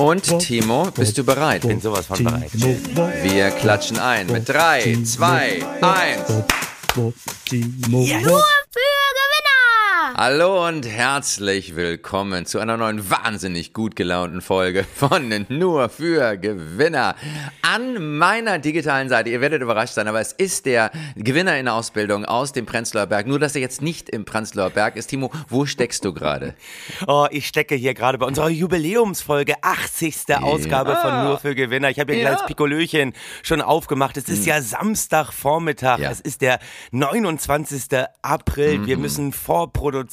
[0.00, 1.60] Und Timo, bist du bereit?
[1.60, 2.50] Bin sowas von bereit.
[2.54, 6.28] Wir klatschen ein mit 3, 2, 1.
[6.96, 8.59] Nur für Gewinner!
[10.22, 17.14] Hallo und herzlich willkommen zu einer neuen wahnsinnig gut gelaunten Folge von Nur für Gewinner.
[17.62, 21.74] An meiner digitalen Seite, ihr werdet überrascht sein, aber es ist der Gewinner in der
[21.74, 23.28] Ausbildung aus dem Prenzlauer Berg.
[23.28, 25.06] Nur, dass er jetzt nicht im Prenzlauer Berg ist.
[25.06, 26.54] Timo, wo steckst du gerade?
[27.06, 30.36] Oh, ich stecke hier gerade bei unserer Jubiläumsfolge, 80.
[30.42, 31.88] Ausgabe von Nur für Gewinner.
[31.88, 32.30] Ich habe hier ein Ja.
[32.32, 34.18] kleines Pikolöchen schon aufgemacht.
[34.18, 35.98] Es ist ja Samstagvormittag.
[35.98, 36.10] Ja.
[36.10, 36.58] Es ist der
[36.90, 38.04] 29.
[38.20, 38.84] April.
[38.84, 40.09] Wir müssen vorproduzieren.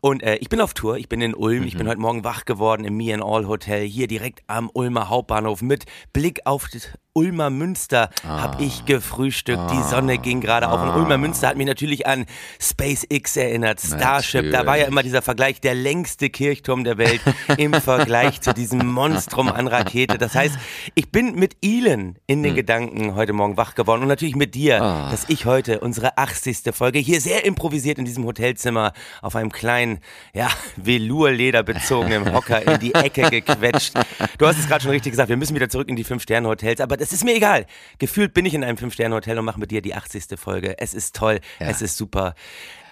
[0.00, 0.96] Und äh, ich bin auf Tour.
[0.96, 1.64] Ich bin in Ulm.
[1.64, 5.08] Ich bin heute Morgen wach geworden im Me and All Hotel hier direkt am Ulmer
[5.08, 9.70] Hauptbahnhof mit Blick auf das Ulmer Münster habe ich gefrühstückt.
[9.72, 10.82] Die Sonne ging gerade auf.
[10.82, 12.26] Und Ulmer Münster hat mich natürlich an
[12.60, 13.80] SpaceX erinnert.
[13.80, 14.52] Starship.
[14.52, 14.88] Da war ja Natürlich.
[14.88, 17.22] immer dieser Vergleich, der längste Kirchturm der Welt
[17.56, 20.18] im Vergleich zu diesem Monstrum an Rakete.
[20.18, 20.58] Das heißt,
[20.94, 24.78] ich bin mit Elon in den Gedanken heute Morgen wach geworden und natürlich mit dir,
[24.78, 26.58] dass ich heute unsere 80.
[26.72, 28.92] Folge hier sehr improvisiert in diesem Hotelzimmer
[29.22, 30.00] auf einem kleinen,
[30.34, 33.94] ja, Velourleder bezogenen Hocker in die Ecke gequetscht.
[34.36, 36.98] Du hast es gerade schon richtig gesagt, wir müssen wieder zurück in die Fünf-Sterne-Hotels, aber
[36.98, 37.66] das ist mir egal.
[37.98, 40.38] Gefühlt bin ich in einem Fünf-Sterne-Hotel und mache mit dir die 80.
[40.38, 40.78] Folge.
[40.78, 42.34] Es ist toll, es ist super.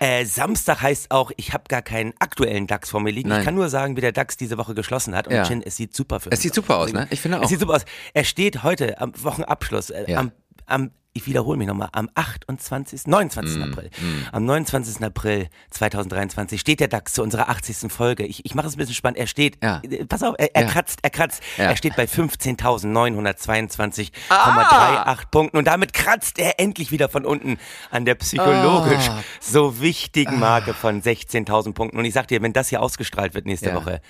[0.01, 3.29] Äh, Samstag heißt auch, ich habe gar keinen aktuellen DAX vor mir liegen.
[3.29, 3.41] Nein.
[3.41, 5.29] Ich kann nur sagen, wie der DAX diese Woche geschlossen hat.
[5.29, 5.45] Und Ja.
[5.45, 7.06] Chin, es sieht super für Es sieht super aus, ne?
[7.11, 7.43] Ich finde auch.
[7.45, 7.84] Es sieht super aus.
[8.12, 10.19] Er steht heute am Wochenabschluss, äh, Ja.
[10.19, 10.33] am,
[10.67, 13.59] am, ich wiederhole mich nochmal, am 28., 29.
[13.59, 13.91] Mm, April.
[14.33, 15.01] Am 29.
[15.05, 17.93] April 2023 steht der DAX zu unserer 80.
[17.93, 18.27] Folge.
[18.27, 19.19] Ich, ich mache es ein bisschen spannend.
[19.19, 19.81] Er steht, Ja.
[19.84, 20.69] äh, pass auf, er, er Ja.
[20.69, 21.41] kratzt, er kratzt.
[21.56, 21.67] Ja.
[21.67, 25.17] Er steht bei 15.922,38 Ah!
[25.31, 25.56] Punkten.
[25.56, 27.59] Und damit kratzt er endlich wieder von unten
[27.91, 29.23] an der psychologisch Ah.
[29.41, 31.99] so wichtigen Marke von 16.000 Punkten.
[31.99, 33.75] Und ich sag dir, wenn das hier ausgestrahlt wird nächste.
[33.75, 34.01] Woche,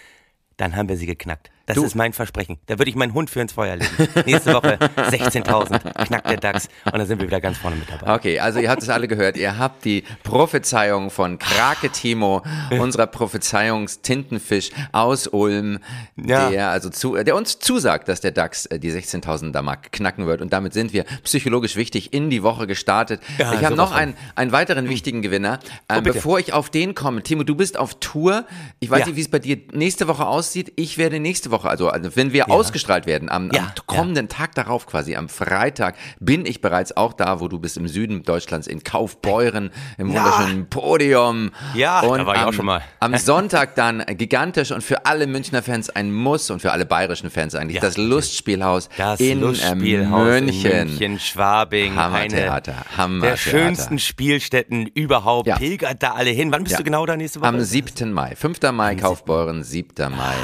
[0.56, 1.50] dann haben wir sie geknackt.
[1.66, 2.58] Das Du- ist mein Versprechen.
[2.66, 3.90] Da würde ich meinen Hund für ins Feuer legen.
[4.26, 8.14] Nächste Woche 16.000, knackt der DAX und dann sind wir wieder ganz vorne mit dabei.
[8.14, 9.36] Okay, also ihr habt es alle gehört.
[9.38, 15.78] Ihr habt die Prophezeiung von Krake Timo, unserer Prophezeiungstintenfisch aus Ulm,
[16.16, 16.50] Ja.
[16.50, 20.40] der also zu, der uns zusagt, dass der DAX äh, die 16.000er Mark knacken wird.
[20.42, 23.20] Und damit sind wir psychologisch wichtig in die Woche gestartet.
[23.38, 25.60] Ja, ich habe noch einen, einen weiteren wichtigen Gewinner.
[25.88, 26.14] Ähm, bitte.
[26.16, 28.44] bevor ich auf den komme, Timo, du bist auf Tour.
[28.80, 29.06] Ich weiß Ja.
[29.06, 30.72] nicht, wie es bei dir nächste Woche aussieht.
[30.76, 34.56] Ich werde nächste Woche, also, also wenn wir ausgestrahlt werden, am, Ja, am kommenden Tag
[34.56, 38.66] darauf quasi, am Freitag, bin ich bereits auch da, wo du bist im Süden Deutschlands
[38.66, 40.24] in Kaufbeuren, im Ja.
[40.24, 41.52] wunderschönen Podium.
[41.74, 42.82] Ja, da und war ich am, auch schon mal.
[42.98, 47.30] Am Sonntag dann gigantisch und für alle Münchner Fans ein Muss und für alle bayerischen
[47.30, 50.70] Fans eigentlich Ja, das Lustspielhaus Das in äh, Lustspielhaus München.
[50.72, 53.30] in München, Schwabing, Hammertheater, Hammertheater.
[53.30, 55.46] der schönsten Spielstätten überhaupt.
[55.46, 55.56] Ja.
[55.56, 56.50] Pilgert da alle hin.
[56.52, 56.78] Wann bist Ja.
[56.78, 57.48] du genau da nächste Woche?
[57.48, 58.12] Am 7.
[58.12, 58.34] Mai.
[58.34, 58.72] 5.
[58.72, 60.08] Mai Kaufbeuren, 7.
[60.10, 60.34] Mai.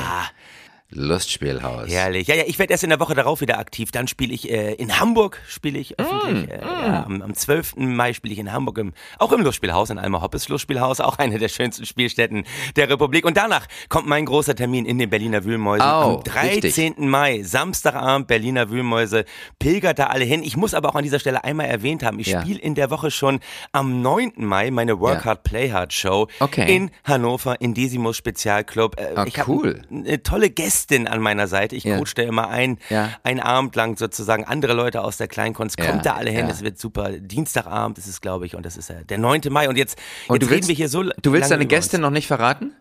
[0.93, 1.89] Lustspielhaus.
[1.89, 2.27] Herrlich.
[2.29, 3.91] Ja, ja, ich werde erst in der Woche darauf wieder aktiv.
[3.93, 6.47] Dann spiele ich äh, in Hamburg, spiele ich öffentlich.
[6.47, 7.77] Mm, äh, ja, am, am 12.
[7.77, 11.39] Mai spiele ich in Hamburg, im, auch im Lustspielhaus, in Alma Hoppes Lustspielhaus, auch eine
[11.39, 12.45] der schönsten Spielstätten
[12.77, 13.25] der Republik.
[13.25, 15.87] Und danach kommt mein großer Termin in den Berliner Wühlmäusen.
[15.87, 16.63] Oh, am 13.
[16.65, 16.99] richtig.
[16.99, 19.25] Mai, Samstagabend, Berliner Wühlmäuse.
[19.59, 20.43] Pilgert da alle hin.
[20.43, 22.41] Ich muss aber auch an dieser Stelle einmal erwähnt haben, ich Ja.
[22.43, 23.41] spiele in der Woche schon
[23.73, 24.33] am 9.
[24.37, 25.25] Mai meine Work Ja.
[25.27, 26.75] Hard, Play Hard Show Okay.
[26.77, 28.99] in Hannover, in Decimus Spezialclub.
[28.99, 29.83] Äh, Ah, ich habe cool.
[29.91, 31.77] eine tolle Gästin an meiner Seite.
[31.77, 31.99] Ich Ja.
[31.99, 33.11] coach da immer ein, Ja.
[33.23, 35.79] einen Abend lang sozusagen andere Leute aus der Kleinkunst.
[35.79, 37.11] Ja, Kommt da alle hin, es wird super.
[37.13, 39.51] Dienstagabend ist es, glaube ich, und das ist der 9.
[39.51, 39.69] Mai.
[39.69, 39.99] Und jetzt,
[40.29, 42.73] Und jetzt du reden willst, wir hier so du willst deine Gästin noch nicht verraten?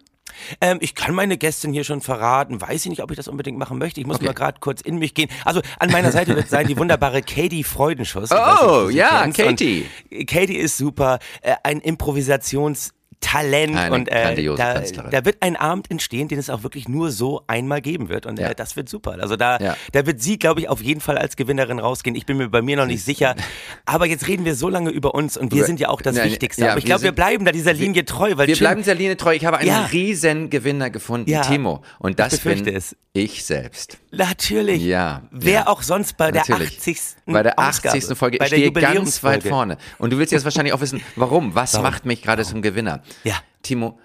[0.62, 2.62] Ähm, ich kann meine Gästin hier schon verraten.
[2.62, 4.00] Weiß ich nicht, ob ich das unbedingt machen möchte.
[4.00, 4.28] Ich muss Okay.
[4.28, 5.30] mal gerade kurz in mich gehen.
[5.44, 8.30] Also an meiner Seite wird sein die wunderbare Katie Freudenschuss.
[8.30, 9.40] Nicht, Oh, ja, kennst.
[9.40, 9.86] Und Katie.
[10.28, 11.20] Katie ist super.
[11.42, 14.82] Äh, ein Improvisations- Talent Eine und äh, da,
[15.12, 18.40] da wird ein Abend entstehen, den es auch wirklich nur so einmal geben wird und
[18.40, 18.48] Ja.
[18.50, 19.18] äh, das wird super.
[19.20, 19.76] Also da, Ja.
[19.92, 22.16] da wird sie, glaube ich, auf jeden Fall als Gewinnerin rausgehen.
[22.16, 23.36] Ich bin mir bei mir noch nicht sicher,
[23.86, 26.30] aber jetzt reden wir so lange über uns und wir sind ja auch das Nein,
[26.32, 26.64] Wichtigste.
[26.64, 28.96] ja, aber ich glaube, wir bleiben da dieser Linie treu, weil Wir Jim- bleiben dieser
[28.96, 29.34] Linie treu.
[29.36, 31.30] Ich habe einen riesen Gewinner gefunden.
[31.42, 31.84] Timo.
[32.00, 32.96] Und das Ich bin es.
[33.14, 33.98] ich selbst.
[34.12, 34.82] natürlich.
[34.84, 36.78] Ja, Wer auch sonst bei der Natürlich.
[36.78, 37.00] 80.
[37.26, 38.18] Bei der Ausgabe, 80.
[38.18, 38.38] Folge.
[38.38, 39.78] bei Ich der stehe ganz weit vorne.
[39.98, 41.54] Und du willst jetzt wahrscheinlich auch wissen, warum?
[41.54, 43.02] Was macht mich gerade zum Gewinner?
[43.24, 43.36] Ja.
[43.64, 44.00] Timo,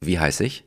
[0.00, 0.64] wie heiße ich?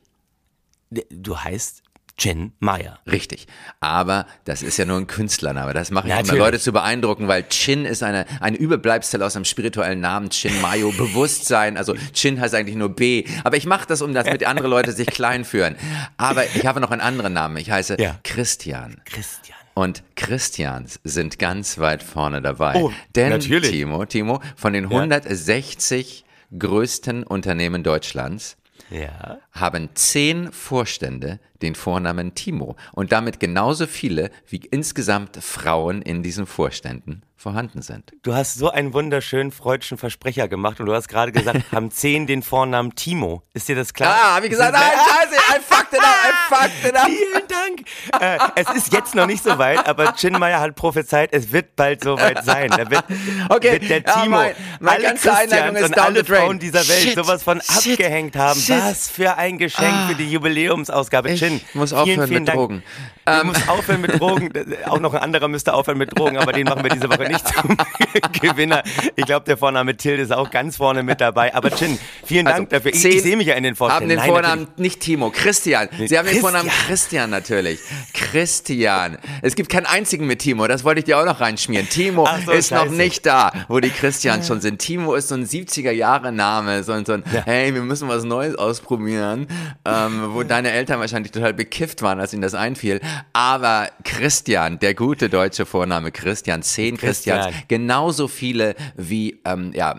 [1.10, 1.82] Du heißt
[2.16, 3.00] Jen Meyer.
[3.10, 3.48] Richtig.
[3.80, 5.72] Aber das ist ja nur ein Künstlername.
[5.74, 6.38] Das mache ich, um.
[6.38, 10.30] Leute zu beeindrucken, weil Chin ist eine, eine Überbleibsel aus einem spirituellen Namen.
[10.30, 11.76] Chin Mayo, Bewusstsein.
[11.76, 13.24] Also Chin heißt eigentlich nur B.
[13.42, 15.74] Aber ich mache das, um das mit andere Leute sich klein führen.
[16.16, 17.56] Aber ich habe noch einen anderen Namen.
[17.56, 18.20] Ich heiße Ja.
[18.22, 19.00] Christian.
[19.06, 19.58] Christian.
[19.74, 22.74] Und Christians sind ganz weit vorne dabei.
[22.76, 23.72] Oh, Denn natürlich.
[23.72, 26.24] Timo, Timo, von den 160
[26.58, 28.56] größten Unternehmen Deutschlands
[28.90, 29.38] Ja.
[29.52, 36.46] haben zehn Vorstände den Vornamen Timo und damit genauso viele wie insgesamt Frauen in diesen
[36.46, 38.12] Vorständen vorhanden sind.
[38.22, 42.26] Du hast so einen wunderschönen freudschen Versprecher gemacht und du hast gerade gesagt, haben zehn
[42.26, 43.42] den Vornamen Timo.
[43.52, 44.16] Ist dir das klar?
[44.18, 47.06] Ah, wie gesagt, nein, scheiße, I fucked it up, I fucked it up.
[47.06, 48.20] Vielen Dank.
[48.20, 52.02] Äh, es ist jetzt noch nicht so weit, aber Chinmeier hat prophezeit, es wird bald
[52.02, 52.70] so weit sein.
[52.70, 53.04] Da wird,
[53.50, 56.24] Okay, wird der ja, Timo, mein- meine alle Christians ist und alle.
[56.24, 58.58] Frauen dieser Welt Shit, sowas von shit, abgehängt haben.
[58.58, 58.74] shit.
[58.80, 61.30] Was für ein Geschenk für die Jubiläumsausgabe.
[61.32, 62.58] Ich Chin, muss vielen, aufhören vielen mit Dank.
[62.58, 62.82] Drogen.
[63.26, 63.46] Du Ähm.
[63.46, 64.50] musst aufhören mit Drogen.
[64.86, 67.46] Auch noch ein anderer müsste aufhören mit Drogen, aber den machen wir diese Woche nicht
[67.48, 67.76] zum
[68.40, 68.82] Gewinner.
[69.16, 71.54] Ich glaube, der Vorname Till ist auch ganz vorne mit dabei.
[71.54, 72.90] Aber Chin, vielen Dank dafür.
[72.92, 74.08] Ich, Also, ich sehe mich ja in den Haben Vorständen.
[74.10, 74.78] den Nein, Vornamen natürlich.
[74.78, 75.88] nicht Timo, Christian.
[75.90, 76.40] Sie haben den Christian.
[76.42, 77.80] Vornamen Christian natürlich.
[78.12, 79.18] Christian.
[79.42, 81.88] Es gibt keinen einzigen mit Timo, das wollte ich dir auch noch reinschmieren.
[81.88, 82.94] Timo so, ist noch scheiße.
[82.94, 84.78] nicht da, wo die Christians schon sind.
[84.80, 89.46] Timo ist so ein 70er-Jahre-Name, so ein, so ein hey, wir müssen was Neues ausprobieren,
[89.84, 93.00] ähm, wo deine Eltern wahrscheinlich total bekifft waren, als ihnen das einfiel.
[93.32, 97.40] Aber Christian, der gute deutsche Vorname Christian, zehn Christian.
[97.40, 99.96] Christians, genauso viele wie ähm, ja,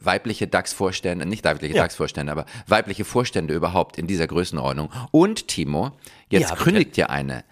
[0.00, 1.82] weibliche DAX-Vorstände, nicht weibliche Ja.
[1.82, 4.90] DAX-Vorstände, aber weibliche Vorstände überhaupt in dieser Größenordnung.
[5.10, 5.92] Und Timo,
[6.28, 7.44] jetzt Ja, kündigt ja eine.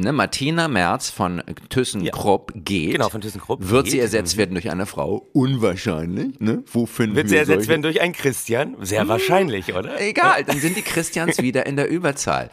[0.00, 2.92] Ne, Martina Merz von ThyssenKrupp geht.
[2.92, 3.90] Genau, von ThyssenKrupp Wird geht.
[3.92, 5.26] sie ersetzt werden durch eine Frau?
[5.32, 6.38] Unwahrscheinlich.
[6.38, 6.62] Ne?
[6.70, 7.68] Wo finden Wird sie wir ersetzt solche?
[7.70, 8.76] werden durch einen Christian?
[8.80, 10.00] Sehr wahrscheinlich, oder?
[10.00, 12.48] Egal, dann sind die Christians wieder in der Überzahl.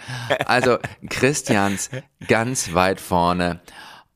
[0.47, 1.91] Also Christians
[2.27, 3.59] ganz weit vorne.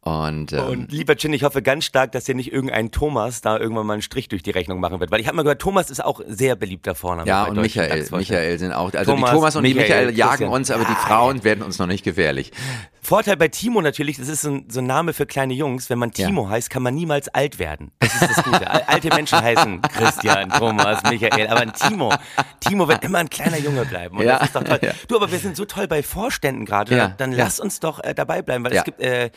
[0.01, 3.57] Und, ähm, Und lieber Chin, ich hoffe ganz stark, dass dir nicht irgendein Thomas da
[3.57, 5.11] irgendwann mal einen Strich durch die Rechnung machen wird.
[5.11, 7.27] Weil ich habe mal gehört, Thomas ist auch sehr beliebter Vorname.
[7.27, 8.07] Ja, bei und Michael.
[8.11, 10.51] Michael sind auch, also Thomas, die Thomas und die Michael, Michael jagen Christian.
[10.51, 12.53] uns, aber die Ja, Frauen werden uns noch nicht gefährlich.
[13.01, 15.89] Vorteil bei Timo natürlich, das ist so ein, so ein Name für kleine Jungs.
[15.89, 17.91] Wenn man Timo heißt, kann man niemals alt werden.
[17.99, 18.69] Das ist das Gute.
[18.69, 21.47] Al- Alte Menschen heißen Christian, Thomas, Michael.
[21.47, 22.13] Aber ein Timo,
[22.61, 24.17] Timo wird immer ein kleiner Junge bleiben.
[24.17, 24.79] Und Ja, das ist doch toll.
[24.83, 24.91] ja.
[25.09, 26.95] Du, aber wir sind so toll bei Vorständen gerade.
[26.95, 27.39] Ja, Dann ja.
[27.39, 28.79] lass uns doch äh, dabei bleiben, weil Ja.
[28.79, 29.29] es gibt, äh,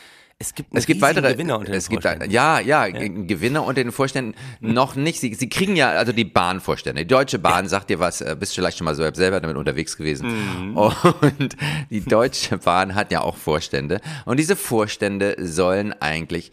[0.43, 2.31] es gibt, Es gibt weitere Gewinner unter den es gibt, Vorständen.
[2.31, 5.21] ja, ja, G- Gewinner unter den Vorständen noch nicht.
[5.21, 7.03] Sie, sie kriegen ja, also die Bahnvorstände.
[7.03, 9.97] Die Deutsche Bahn sagt dir was, äh, bist vielleicht schon mal so selber damit unterwegs
[9.97, 10.75] gewesen.
[10.75, 11.57] Und
[11.91, 14.01] die Deutsche Bahn hat ja auch Vorstände.
[14.25, 16.53] Und diese Vorstände sollen eigentlich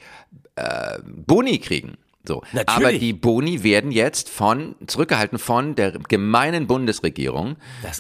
[0.56, 1.98] äh, Boni kriegen.
[2.28, 2.42] So.
[2.52, 2.68] Natürlich.
[2.68, 7.56] Aber die Boni werden jetzt von, zurückgehalten von der gemeinen Bundesregierung,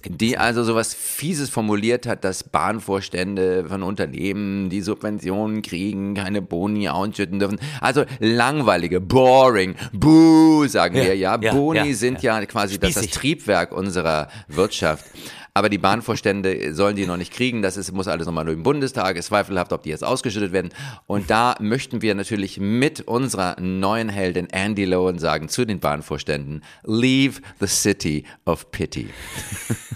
[0.05, 6.89] die also sowas Fieses formuliert hat, dass Bahnvorstände von Unternehmen, die Subventionen kriegen, keine Boni
[6.89, 7.59] ausschütten dürfen.
[7.79, 11.39] Also langweilige, boring, boo, sagen Ja, wir ja.
[11.41, 13.07] ja, Boni ja, sind ja, quasi das, das.
[13.07, 15.05] Triebwerk unserer Wirtschaft.
[15.53, 17.61] Aber die Bahnvorstände sollen die noch nicht kriegen.
[17.61, 19.15] Das ist, muss alles nochmal durch den Bundestag.
[19.17, 20.69] Ist zweifelhaft, ob die jetzt ausgeschüttet werden.
[21.07, 26.63] Und da möchten wir natürlich mit unserer neuen Heldin Andy Lowen sagen zu den Bahnvorständen,
[26.83, 29.09] leave the city of pity.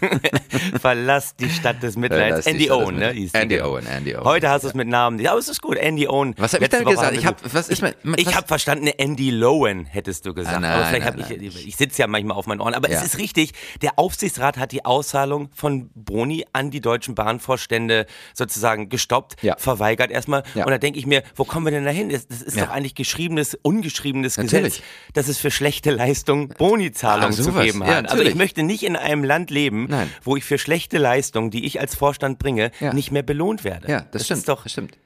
[0.81, 2.45] Verlass die Stadt des Mitleids.
[2.45, 3.09] Andy Owen, ne?
[3.33, 3.71] Andy genau.
[3.73, 4.23] Owen, Andy Owen.
[4.25, 5.19] Heute hast du es mit Namen.
[5.19, 5.77] Ja, aber es ist gut.
[5.77, 6.33] Andy Owen.
[6.37, 7.13] Was hab ich denn Woche gesagt?
[7.17, 10.57] Ich wir hab- so- was ist mein- Ich habe verstanden, Andy Lowen hättest du gesagt.
[10.57, 11.63] Ah, nein, aber vielleicht nein, habe ich, nein.
[11.67, 12.73] ich sitze ja manchmal auf meinen Ohren.
[12.73, 12.97] Aber Ja.
[12.99, 13.51] es ist richtig.
[13.81, 19.55] Der Aufsichtsrat hat die Auszahlung von Boni an die deutschen Bahnvorstände sozusagen gestoppt, Ja.
[19.57, 20.43] verweigert erstmal.
[20.55, 20.65] Ja.
[20.65, 22.09] Und da denke ich mir, wo kommen wir denn dahin?
[22.09, 22.65] Das, das ist Ja.
[22.65, 24.77] doch eigentlich geschriebenes, ungeschriebenes Natürlich.
[24.77, 24.83] Gesetz,
[25.13, 28.09] dass es für schlechte Leistungen Bonizahlungen Ah, zu geben hat.
[28.09, 30.09] also ich möchte nicht in einem Land leben, Nein.
[30.23, 33.89] wo ich für schlechte Leistungen, die ich als Vorstand bringe, nicht mehr belohnt werde.
[33.91, 34.39] Ja, das, stimmt.
[34.39, 34.97] Ist doch, das stimmt.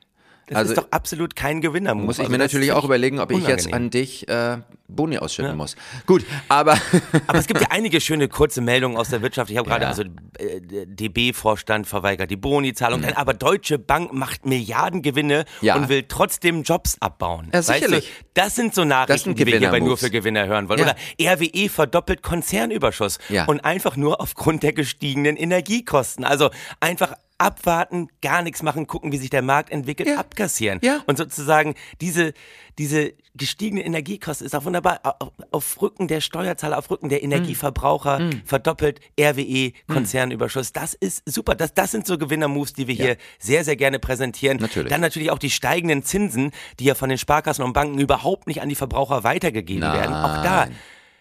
[0.48, 1.94] Das Also- ist doch absolut kein Gewinner.
[1.94, 3.74] Muss ich also mir natürlich auch überlegen, ob ich jetzt unangenehm.
[3.74, 4.58] an dich äh,
[4.88, 5.76] Boni ausschütten muss.
[6.06, 6.78] Gut, aber
[7.28, 9.52] Aber es gibt ja einige schöne kurze Meldungen aus der Wirtschaft.
[9.52, 9.90] Ich habe gerade Ja.
[9.90, 15.66] also äh, DB-Vorstand verweigert die Boni-Zahlung, Dann aber Deutsche Bank macht Milliardengewinne Mhm.
[15.66, 15.76] Ja.
[15.76, 17.48] und will trotzdem Jobs abbauen.
[17.54, 18.12] Ja, Weißt du, sicherlich.
[18.34, 20.02] das sind so Nachrichten, sind die wir hier bei Gewinner-Moves.
[20.02, 20.80] nur für Gewinner hören wollen.
[20.80, 20.86] Ja.
[21.20, 23.46] Oder RWE verdoppelt Konzernüberschuss Ja.
[23.46, 26.24] und einfach nur aufgrund der gestiegenen Energiekosten.
[26.24, 30.18] Also einfach abwarten, gar nichts machen, gucken, wie sich der Markt entwickelt, Ja.
[30.18, 30.80] abkassieren.
[30.84, 31.02] Ja.
[31.06, 32.34] Und sozusagen diese,
[32.80, 38.18] diese gestiegene Energiekosten ist auch wunderbar auf, auf Rücken der Steuerzahler, auf Rücken der Energieverbraucher
[38.20, 38.42] Hm.
[38.46, 40.74] verdoppelt RWE Konzernüberschuss.
[40.74, 41.54] Das ist super.
[41.56, 44.58] Das, das sind so Gewinnermoves, die wir hier sehr, sehr gerne präsentieren.
[44.58, 44.90] Natürlich.
[44.90, 48.62] Dann natürlich auch die steigenden Zinsen, die ja von den Sparkassen und Banken überhaupt nicht
[48.62, 50.16] an die Verbraucher weitergegeben werden.
[50.16, 50.76] Auch da Nein.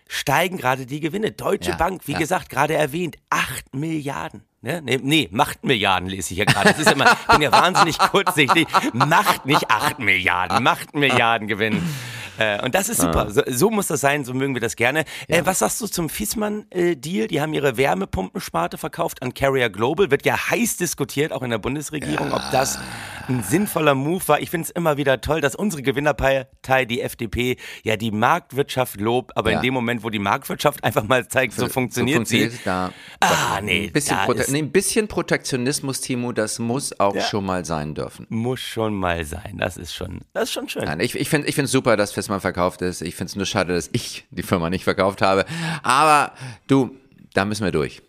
[0.08, 1.32] steigen gerade die Gewinne.
[1.32, 2.18] Deutsche Ja, Bank, wie ja.
[2.18, 4.42] gesagt, gerade erwähnt, 8 Milliarden.
[4.66, 4.82] Ne?
[4.84, 6.70] Nee, nee, macht Milliarden lese ich ja gerade.
[6.70, 8.66] Das ist immer, bin ja wahnsinnig kurzsichtig.
[8.92, 11.80] Macht nicht 8 Milliarden, macht Milliarden Gewinn.
[12.38, 13.30] Äh, und das ist super.
[13.30, 15.04] So, so muss das sein, so mögen wir das gerne.
[15.28, 17.28] Äh, was sagst du zum Fissmann-Deal?
[17.28, 20.10] Die haben ihre Wärmepumpensparte verkauft an Carrier Global.
[20.10, 22.78] Wird ja heiß diskutiert, auch in der Bundesregierung, ob das
[23.28, 24.40] ein sinnvoller Move war.
[24.40, 29.36] Ich finde es immer wieder toll, dass unsere Gewinnerpartei, die FDP, ja die Marktwirtschaft lobt,
[29.36, 29.56] aber Ja.
[29.58, 32.58] in dem Moment, wo die Marktwirtschaft einfach mal zeigt, so funktioniert, funktioniert sie.
[32.64, 34.16] Da, Ah, nee, ein bisschen,
[34.48, 37.22] nee, ein bisschen Protektionismus, Timo, das muss auch Ja.
[37.22, 38.26] schon mal sein dürfen.
[38.28, 39.56] Muss schon mal sein.
[39.58, 40.84] Das ist schon, das ist schon schön.
[40.84, 43.02] Nein, ich, ich finde es super, dass Fissmann verkauft ist.
[43.02, 45.44] Ich finde es nur schade, dass ich die Firma nicht verkauft habe.
[45.84, 46.32] Aber
[46.66, 46.96] du,
[47.34, 48.02] da müssen wir durch.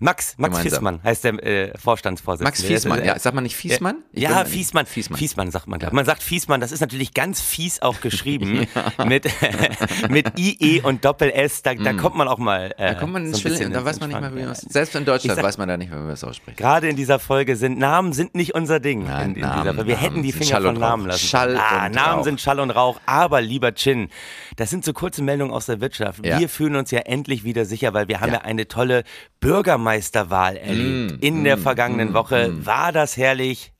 [0.00, 0.62] Max, Max Gemeinsam.
[0.62, 2.48] Fiesmann heißt der äh, Vorstandsvorsitzende.
[2.48, 3.96] Max Fiesmann, ja, äh, sagt man nicht Fiesmann?
[4.12, 4.86] Ich ja, Fiesmann.
[4.86, 5.18] Fiesmann.
[5.18, 5.78] Fiesmann sagt man.
[5.78, 5.92] glaub.
[5.92, 8.66] Man sagt Fiesmann, das ist natürlich ganz fies auch geschrieben
[9.06, 9.28] mit,
[10.10, 11.62] mit IE und Doppel-S.
[11.62, 12.74] Da, da kommt man auch mal.
[12.76, 12.94] Äh, Mm.
[12.94, 14.60] Da kommt man so ins bisschen Schwillen, da weiß man nicht mehr, wie man es.
[14.60, 16.56] Selbst in Deutschland sag- weiß man da nicht mehr, wie man es ausspricht.
[16.56, 19.04] Gerade in dieser Folge sind Namen sind nicht unser Ding.
[19.04, 19.86] Nein, in, in Namen.
[19.86, 21.26] Wir hätten die Finger von Namen lassen.
[21.26, 22.24] Schall ah, und Namen Rauch.
[22.24, 23.00] sind Schall und Rauch.
[23.06, 24.08] Aber lieber Chin,
[24.56, 26.24] das sind so kurze Meldungen aus der Wirtschaft.
[26.24, 26.38] Ja.
[26.40, 28.42] Wir fühlen uns ja endlich wieder sicher, weil wir haben ja, Ja.
[28.44, 29.04] eine tolle
[29.78, 31.20] Bürgermeisterwahl erlebt.
[31.20, 33.72] Mm, in der vergangenen Woche war das herrlich.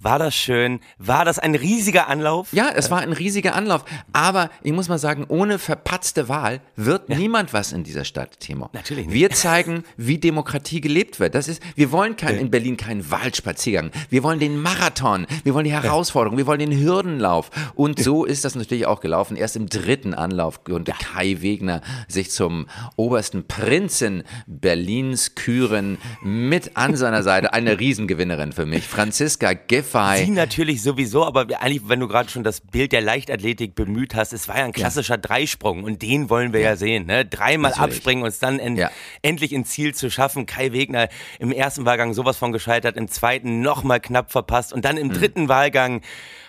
[0.00, 0.78] War das schön?
[0.98, 2.52] War das ein riesiger Anlauf?
[2.52, 3.84] Ja, es war ein riesiger Anlauf.
[4.12, 8.70] Aber ich muss mal sagen, ohne verpatzte Wahl wird niemand was in dieser Stadt, Timo.
[8.72, 9.14] Natürlich nicht.
[9.14, 11.34] Wir zeigen, wie Demokratie gelebt wird.
[11.34, 13.90] Das ist, wir wollen kein, in Berlin keinen Wahlspaziergang.
[14.08, 15.26] Wir wollen den Marathon.
[15.42, 16.38] Wir wollen die Herausforderung.
[16.38, 17.50] Wir wollen den Hürdenlauf.
[17.74, 19.36] Und so ist das natürlich auch gelaufen.
[19.36, 25.98] Erst im dritten Anlauf konnte Kai Wegner sich zum obersten Prinzen Berlins küren.
[26.22, 28.86] Mit an seiner Seite eine Riesengewinnerin für mich.
[28.86, 29.54] Franziska
[29.92, 30.24] Giffey.
[30.24, 34.32] Sie natürlich sowieso, aber eigentlich, wenn du gerade schon das Bild der Leichtathletik bemüht hast,
[34.32, 37.06] es war ja ein klassischer Dreisprung und den wollen wir ja, sehen.
[37.06, 37.24] Ne?
[37.24, 37.96] Dreimal Natürlich.
[37.96, 38.90] abspringen und es dann en Ja.
[39.22, 40.46] endlich ins Ziel zu schaffen.
[40.46, 44.96] Kai Wegner im ersten Wahlgang sowas von gescheitert, im zweiten nochmal knapp verpasst und dann
[44.96, 45.02] Mhm.
[45.02, 46.02] im dritten Wahlgang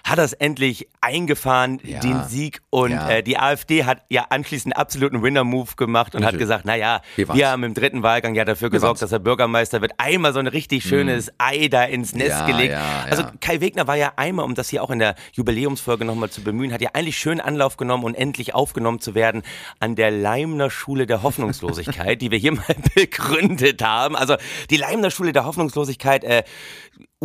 [0.10, 2.00] hat es endlich eingefahren, Ja.
[2.00, 2.62] den Sieg.
[2.70, 3.10] Und Ja.
[3.10, 6.42] äh, die AfD hat ja anschließend einen absoluten Winner-Move gemacht und hat Natürlich.
[6.42, 9.94] gesagt, naja, Wir wir, haben im dritten Wahlgang ja dafür gesorgt, dass er Bürgermeister wird.
[9.98, 12.76] Einmal so ein richtig schönes Ei da ins Nest Ja, gelegt.
[13.10, 13.24] also.
[13.42, 16.74] Kai Wegner war ja einmal, um das hier auch in der Jubiläumsfolge nochmal zu bemühen,
[16.74, 19.44] hat ja eigentlich schön Anlauf genommen und endlich aufgenommen zu werden
[19.80, 22.64] an der Leimner Schule der Hoffnungslosigkeit, die wir hier mal
[22.96, 24.16] begründet haben.
[24.16, 24.36] Also
[24.70, 26.44] die Leimner Schule der Hoffnungslosigkeit, äh,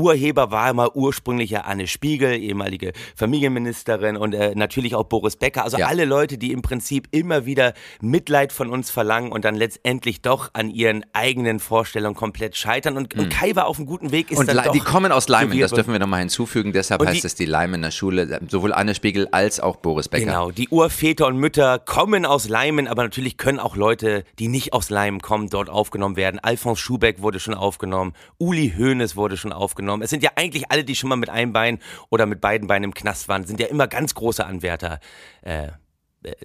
[0.04, 5.62] Urheber war mal ursprünglich ja Anne Spiegel, ehemalige Familienministerin und äh, natürlich auch Boris Becker.
[5.62, 5.86] Also Ja.
[5.86, 10.50] alle Leute, die im Prinzip immer wieder Mitleid von uns verlangen und dann letztendlich doch
[10.52, 12.96] an ihren eigenen Vorstellungen komplett scheitern.
[12.96, 14.32] Und, und Kai war auf einem guten Weg.
[14.32, 16.72] Ist Und dann doch, die kommen aus Leimen, das dürfen wir nochmal hinzufügen.
[16.72, 20.24] Deshalb Und heißt die- es die Leimener Schule, sowohl Anne Spiegel als auch Boris Becker.
[20.26, 24.72] Genau, die Urväter und Mütter kommen aus Leimen, aber natürlich können auch Leute, die nicht
[24.72, 26.40] aus Leimen kommen, dort aufgenommen werden.
[26.40, 29.83] Alfons Schubeck wurde schon aufgenommen, Uli Hoeneß wurde schon aufgenommen.
[30.02, 31.78] Es sind ja eigentlich alle, die schon mal mit einem Bein
[32.10, 35.00] oder mit beiden Beinen im Knast waren, sind ja immer ganz große Anwärter.
[35.42, 35.68] Äh,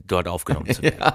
[0.06, 1.00] dort aufgenommen zu werden.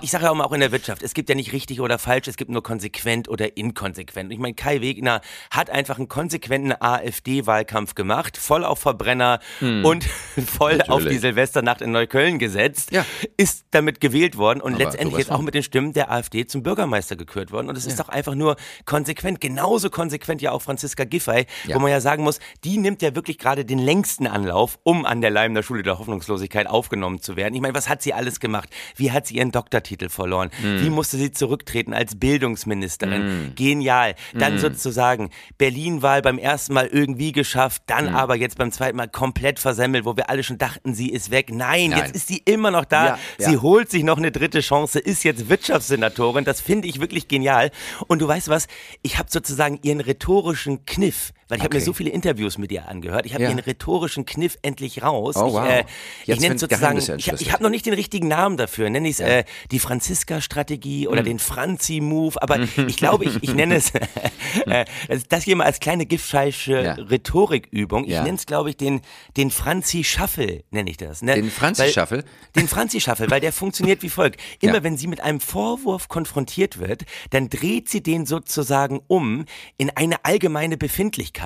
[0.00, 1.98] Ich sage ja auch mal auch in der Wirtschaft, es gibt ja nicht richtig oder
[1.98, 4.28] falsch, es gibt nur konsequent oder inkonsequent.
[4.28, 5.20] Und ich meine, Kai Wegner
[5.50, 10.04] hat einfach einen konsequenten AfD-Wahlkampf gemacht, voll auf Verbrenner und
[10.46, 11.12] voll auf Natürlich.
[11.12, 13.04] die Silvesternacht in Neukölln gesetzt, Ja.
[13.36, 16.62] ist damit gewählt worden und Aber letztendlich jetzt auch mit den Stimmen der AfD zum
[16.62, 17.68] Bürgermeister gekürt worden.
[17.68, 18.56] Und es ist doch einfach nur
[18.86, 19.42] konsequent.
[19.42, 21.76] Genauso konsequent ja auch Franziska Giffey, Ja.
[21.76, 25.20] wo man ja sagen muss, die nimmt ja wirklich gerade den längsten Anlauf, um an
[25.20, 27.54] der Leimner Schule der Hoffnungslosigkeit aufgenommen zu werden.
[27.54, 28.68] Ich meine, was hat sie alles gemacht?
[28.96, 30.50] Wie hat sie ihren Doktortitel verloren?
[30.62, 33.52] Wie musste sie zurücktreten als Bildungsministerin?
[33.54, 34.14] Genial.
[34.34, 39.58] Dann sozusagen Berlin-Wahl beim ersten Mal irgendwie geschafft, dann aber jetzt beim zweiten Mal komplett
[39.58, 41.50] versemmelt, wo wir alle schon dachten, sie ist weg.
[41.52, 41.98] Nein, Nein.
[41.98, 43.06] jetzt ist sie immer noch da.
[43.06, 43.50] Ja, ja.
[43.50, 46.44] Sie holt sich noch eine dritte Chance, ist jetzt Wirtschaftssenatorin.
[46.44, 47.70] Das finde ich wirklich genial.
[48.06, 48.66] Und du weißt was?
[49.02, 51.84] Ich habe sozusagen ihren rhetorischen Kniff, weil ich habe mir Okay.
[51.84, 53.26] so viele Interviews mit ihr angehört.
[53.26, 53.50] Ich habe Ja.
[53.50, 55.36] ihren rhetorischen Kniff endlich raus.
[55.36, 55.68] Oh, ich wow.
[55.68, 55.76] äh,
[56.24, 58.88] Jetzt ich nenne sozusagen, ich, ich habe noch nicht den richtigen Namen dafür.
[58.88, 61.12] Nenne ich es äh, die Franziska-Strategie Hm.
[61.12, 62.40] oder den Franzi-Move.
[62.42, 63.92] Aber ich glaube, ich, ich nenne es
[64.66, 66.92] äh, das- das hier mal als kleine giftscheische Ja.
[66.94, 68.04] Rhetorikübung.
[68.04, 68.22] Ich Ja.
[68.22, 69.02] nenne es, glaube ich, den,
[69.36, 71.20] den Franzi-Shuffle, nenne ich das.
[71.20, 71.34] Ne?
[71.34, 72.24] Den Franzi-Shuffle?
[72.56, 74.40] Den Franzi-Shuffle, weil der funktioniert wie folgt.
[74.60, 74.82] Immer Ja.
[74.84, 79.44] wenn sie mit einem Vorwurf konfrontiert wird, dann dreht sie den sozusagen um
[79.76, 81.41] in eine allgemeine Befindlichkeit.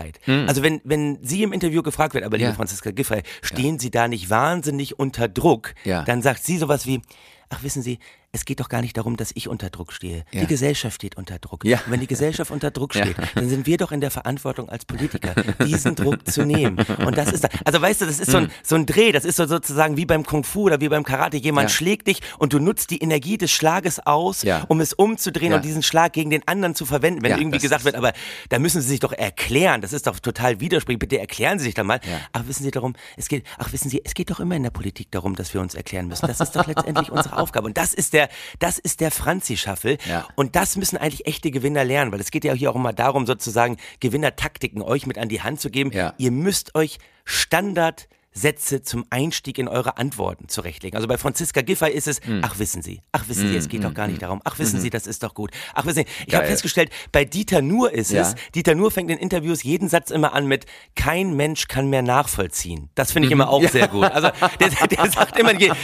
[0.47, 2.51] Also wenn, wenn sie im Interview gefragt wird, aber liebe.
[2.51, 2.55] Ja.
[2.55, 5.75] Franziska Giffey, stehen Sie da nicht wahnsinnig unter Druck?
[5.85, 6.03] Ja.
[6.05, 7.03] Dann sagt sie sowas wie,
[7.49, 7.99] ach wissen Sie,
[8.37, 10.25] es geht doch gar nicht darum, dass ich unter Druck stehe.
[10.31, 10.41] Ja.
[10.43, 11.65] Die Gesellschaft steht unter Druck.
[11.65, 11.79] Ja.
[11.87, 13.05] Und wenn die Gesellschaft unter Druck Ja.
[13.05, 16.79] steht, dann sind wir doch in der Verantwortung als Politiker, diesen Druck zu nehmen.
[17.05, 19.25] Und das ist, da- also weißt du, das ist so ein, so ein Dreh, das
[19.25, 21.37] ist so sozusagen wie beim Kung Fu oder wie beim Karate.
[21.39, 21.77] Jemand Ja.
[21.77, 24.65] schlägt dich und du nutzt die Energie des Schlages aus, Ja.
[24.69, 25.57] um es umzudrehen Ja.
[25.57, 27.23] und diesen Schlag gegen den anderen zu verwenden.
[27.23, 28.13] Wenn Ja, irgendwie gesagt wird, aber
[28.51, 31.75] da müssen Sie sich doch erklären, das ist doch total widersprüchlich, bitte erklären Sie sich
[31.75, 32.01] dann mal.
[32.05, 32.21] Ja.
[32.33, 34.71] Ach, wissen Sie darum, es geht, ach, wissen Sie, es geht doch immer in der
[34.71, 36.27] Politik darum, dass wir uns erklären müssen.
[36.27, 37.67] Das ist doch letztendlich unsere Aufgabe.
[37.67, 39.99] Und das ist der, der, das ist der Franzi-Shuffle.
[40.09, 40.29] Ja.
[40.35, 43.27] Und das müssen eigentlich echte Gewinner lernen, weil es geht ja hier auch immer darum,
[43.27, 45.91] sozusagen Gewinnertaktiken euch mit an die Hand zu geben.
[45.93, 46.15] Ja.
[46.19, 50.95] Ihr müsst euch Standard Sätze zum Einstieg in eure Antworten zurechtlegen.
[50.97, 52.41] Also bei Franziska Giffey ist es, Hm.
[52.45, 54.91] ach wissen Sie, ach wissen Sie, es geht doch gar nicht darum, ach wissen Sie,
[54.91, 56.25] das ist doch gut, ach wissen Sie.
[56.27, 58.23] Ich habe festgestellt, bei Dieter Nuhr ist Ja.
[58.23, 62.03] es, Dieter Nuhr fängt in Interviews jeden Satz immer an mit, kein Mensch kann mehr
[62.03, 62.91] nachvollziehen.
[62.95, 64.05] Das finde ich immer auch sehr gut.
[64.05, 64.29] Also
[64.61, 65.75] der, der sagt immer, der,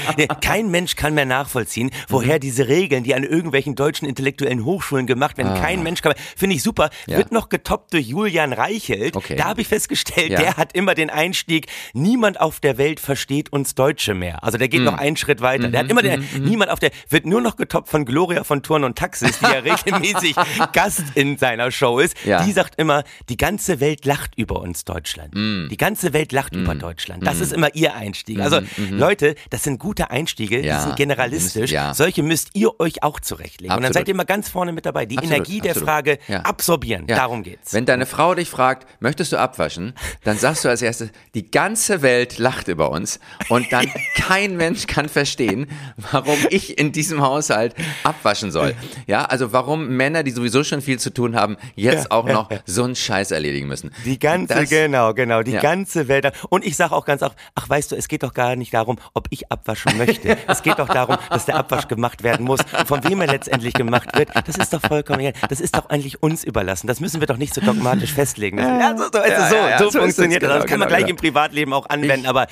[0.43, 5.39] kein Mensch kann mehr nachvollziehen, woher diese Regeln, die an irgendwelchen deutschen intellektuellen Hochschulen gemacht
[5.39, 7.17] werden, kein Mensch kann mehr, finde ich super, Ja.
[7.17, 9.17] wird noch getoppt durch Julian Reichelt.
[9.17, 9.37] Okay.
[9.37, 10.41] Da habe ich festgestellt, Ja.
[10.41, 14.43] der hat immer den Einstieg, niemand auf der Welt versteht uns Deutsche mehr.
[14.45, 14.85] Also der geht Hm.
[14.87, 15.69] noch einen Schritt weiter.
[15.69, 18.85] Der hat immer den, niemand auf der, wird nur noch getoppt von Gloria von Turn
[18.85, 20.35] und Taxis, die ja regelmäßig
[20.73, 22.17] Gast in seiner Show ist.
[22.25, 22.45] Ja.
[22.45, 25.35] Die sagt immer, die ganze Welt lacht über uns Deutschland.
[25.35, 27.27] Die ganze Welt lacht über Deutschland.
[27.27, 28.41] Das ist immer ihr Einstieg.
[28.41, 30.77] Also Leute, das sind gute Einstiege, Mhm, Ja.
[30.79, 31.71] die sind generalistisch.
[31.71, 31.95] Ja.
[31.95, 33.75] Solche müsst ihr euch auch zurechtlegen.
[33.77, 33.95] Und dann Absolut.
[33.95, 35.07] seid ihr immer ganz vorne mit dabei.
[35.07, 35.89] Die Absolut, Energie der absolut.
[35.89, 36.41] Frage Ja.
[36.41, 37.07] absorbieren.
[37.07, 37.73] Darum geht's.
[37.73, 39.95] Wenn deine Frau dich fragt, möchtest du abwaschen,
[40.25, 44.87] dann sagst du als erstes, die ganze Welt lacht über uns und dann kein Mensch
[44.87, 45.67] kann verstehen,
[46.11, 47.75] warum ich in diesem Haushalt
[48.05, 48.75] abwaschen soll.
[49.07, 52.85] Ja, also warum Männer, die sowieso schon viel zu tun haben, jetzt auch noch so
[52.85, 53.91] einen Scheiß erledigen müssen.
[54.05, 56.31] Die ganze, Das- genau, genau, die ganze Welt.
[56.51, 58.99] Und ich sage auch ganz oft, ach weißt du, es geht doch gar nicht darum,
[59.15, 60.37] ob ich abwaschen möchte.
[60.47, 62.61] es geht doch darum, dass der Abwasch gemacht werden muss.
[62.79, 65.33] Und von wem er letztendlich gemacht wird, das ist doch vollkommen egal.
[65.49, 66.87] Das ist doch eigentlich uns überlassen.
[66.87, 68.57] Das müssen wir doch nicht so dogmatisch festlegen.
[68.59, 70.49] Das, also so, so so funktioniert das.
[70.49, 71.11] genau, Das kann man genau, gleich genau.
[71.11, 72.47] im Privatleben auch anwenden, aber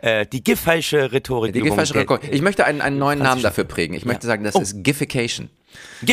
[0.00, 1.52] äh, die giffalsche Rhetorik.
[1.52, 2.22] Die falsche Rekord.
[2.30, 3.94] Ich möchte einen, einen neuen Namen dafür prägen.
[3.96, 4.60] Ich möchte sagen, das Oh.
[4.60, 5.50] ist Giffication.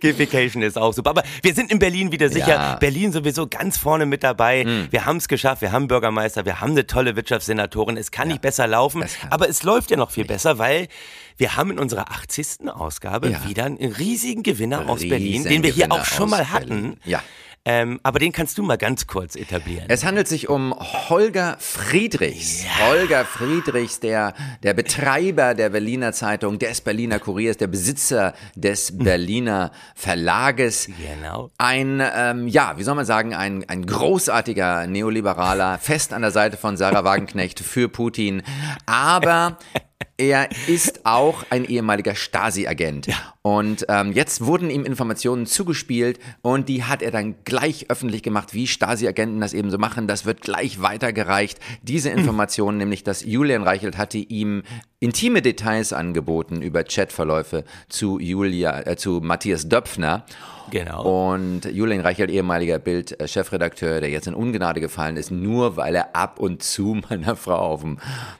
[0.00, 1.10] Giffication ist auch super.
[1.10, 2.48] Aber wir sind in Berlin wieder sicher.
[2.48, 2.74] Ja.
[2.76, 4.86] Berlin sowieso ganz vorne mit dabei.
[4.90, 5.62] Wir haben es geschafft.
[5.62, 6.44] Wir haben Bürgermeister.
[6.44, 7.96] Wir haben eine tolle Wirtschaftssenatorin.
[7.96, 9.04] Es kann nicht besser laufen.
[9.30, 10.88] Aber es läuft ja noch viel besser, weil
[11.36, 12.68] wir haben in unserer 80.
[12.68, 13.48] Ausgabe Ja.
[13.48, 16.52] wieder einen riesigen Gewinner aus Berlin, den wir hier auch schon mal Berlin.
[16.52, 16.96] hatten.
[17.04, 17.22] Ja.
[17.64, 19.84] Ähm, aber den kannst du mal ganz kurz etablieren.
[19.88, 20.74] Es handelt sich um
[21.08, 22.64] Holger Friedrichs.
[22.84, 29.70] Holger Friedrichs, der, der Betreiber der Berliner Zeitung, des Berliner Kuriers, der Besitzer des Berliner
[29.94, 30.88] Verlages.
[30.98, 31.50] Genau.
[31.56, 36.56] Ein, ähm, ja, wie soll man sagen, ein, ein großartiger Neoliberaler, fest an der Seite
[36.56, 38.42] von Sarah Wagenknecht für Putin.
[38.86, 39.58] Aber
[40.16, 43.08] er ist auch ein ehemaliger Stasi-Agent.
[43.42, 48.54] Und ähm, jetzt wurden ihm Informationen zugespielt und die hat er dann gleich öffentlich gemacht,
[48.54, 50.06] wie Stasi-Agenten das eben so machen.
[50.06, 51.58] Das wird gleich weitergereicht.
[51.82, 54.62] Diese Informationen, nämlich dass Julian Reichelt hatte ihm
[55.02, 60.24] intime Details angeboten über Chatverläufe zu Julia, äh, zu Matthias Döpfner.
[60.70, 61.32] Genau.
[61.32, 66.38] Und Julian Reichelt, ehemaliger Bild-Chefredakteur, der jetzt in Ungnade gefallen ist, nur weil er ab
[66.38, 67.98] und zu meiner Frau auf dem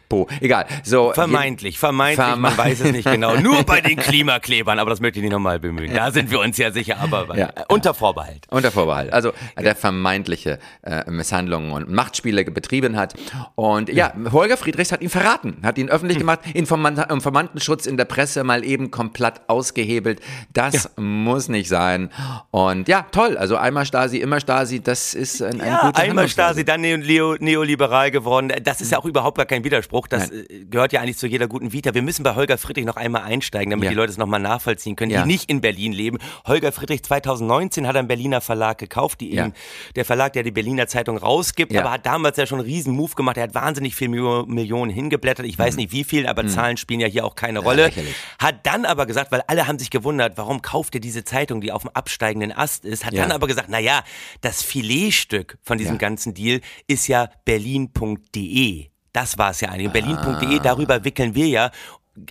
[0.08, 0.28] Po.
[0.40, 0.66] Egal.
[0.84, 3.34] So, Vermeintlich, vermeintlich, Verme- man weiß es nicht genau.
[3.36, 5.92] Nur bei den Klimaklebern, aber das möchte ich nicht nochmal bemühen.
[5.94, 7.46] Da sind wir uns ja sicher, aber Ja.
[7.48, 8.46] äh, unter Vorbehalt.
[8.50, 9.12] Unter Vorbehalt.
[9.12, 13.14] Also der vermeintliche äh, Misshandlungen und Machtspiele betrieben hat.
[13.54, 18.04] Und ja, Holger Friedrichs hat ihn verraten, hat ihn öffentlich gemacht, Informan Informantenschutz in der
[18.04, 20.20] Presse mal eben komplett ausgehebelt.
[20.52, 22.10] Das muss nicht sein.
[22.50, 23.36] Und ja, toll.
[23.36, 26.28] Also einmal Stasi, immer Stasi, das ist ein, ein Ja, guter einmal.
[26.28, 28.52] Stasi, dann neo, neo, neoliberal geworden.
[28.62, 30.06] Das ist ja auch überhaupt gar kein Widerspruch.
[30.08, 31.94] Das äh, gehört ja eigentlich zu jeder guten Vita.
[31.94, 33.90] Wir müssen bei Holger Friedrich noch einmal einsteigen, damit Ja.
[33.90, 35.22] die Leute es nochmal nachvollziehen können, Ja.
[35.22, 36.18] die nicht in Berlin leben.
[36.46, 39.50] Holger Friedrich 2019 hat einen Berliner Verlag gekauft, die Ja.
[39.96, 41.80] der Verlag, der die Berliner Zeitung rausgibt, Ja.
[41.82, 43.36] aber hat damals ja schon einen riesen Move gemacht.
[43.36, 45.46] Er hat wahnsinnig viel Mio- Millionen hingeblättert.
[45.46, 47.82] Ich weiß nicht wie viel, aber Zahlen spielen ja hier auch keine Rolle.
[47.82, 47.88] Mhm.
[47.88, 48.14] lächerlich.
[48.38, 51.72] Hat dann aber gesagt, weil alle haben sich gewundert, warum kauft er diese Zeitung, die
[51.72, 53.22] auf dem absteigenden Ast ist, hat Ja.
[53.22, 54.02] dann aber gesagt, na ja,
[54.40, 55.98] das Filetstück von diesem Ja.
[55.98, 58.86] ganzen Deal ist ja berlin.de.
[59.12, 59.86] Das war es ja eigentlich.
[59.88, 60.62] Und Berlin.de, Ah.
[60.62, 61.70] darüber wickeln wir ja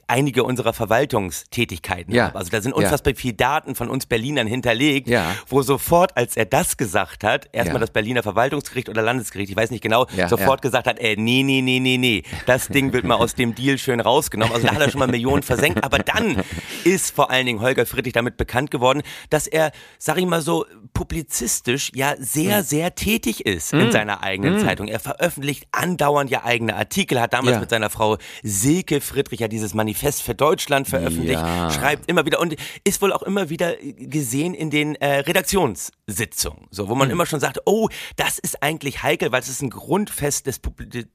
[0.07, 2.27] einige unserer Verwaltungstätigkeiten Ja.
[2.27, 2.35] ab.
[2.35, 2.77] Also da sind Ja.
[2.83, 5.35] unfassbar viele Daten von uns Berlinern hinterlegt, Ja.
[5.47, 7.79] wo sofort, als er das gesagt hat, erstmal Ja.
[7.81, 10.69] das Berliner Verwaltungsgericht oder Landesgericht, ich weiß nicht genau, Ja, sofort ja.
[10.69, 13.77] gesagt hat, äh, nee, nee, nee, nee, nee, das Ding wird mal aus dem Deal
[13.77, 14.53] schön rausgenommen.
[14.53, 15.83] Also da hat er schon mal Millionen versenkt.
[15.83, 16.43] Aber dann
[16.83, 20.65] ist vor allen Dingen Holger Friedrich damit bekannt geworden, dass er, sag ich mal so,
[20.93, 22.63] publizistisch ja sehr, Hm.
[22.63, 24.87] sehr tätig ist in seiner eigenen Zeitung.
[24.87, 27.59] Er veröffentlicht andauernd ja eigene Artikel, hat damals Ja.
[27.59, 31.69] mit seiner Frau Silke Friedrich ja dieses Manifest für Deutschland veröffentlicht, Ja.
[31.71, 36.89] schreibt immer wieder und ist wohl auch immer wieder gesehen in den äh, Redaktionssitzungen, so
[36.89, 37.13] wo man Hm.
[37.13, 40.59] immer schon sagt, oh, das ist eigentlich heikel, weil es ist ein Grundfest des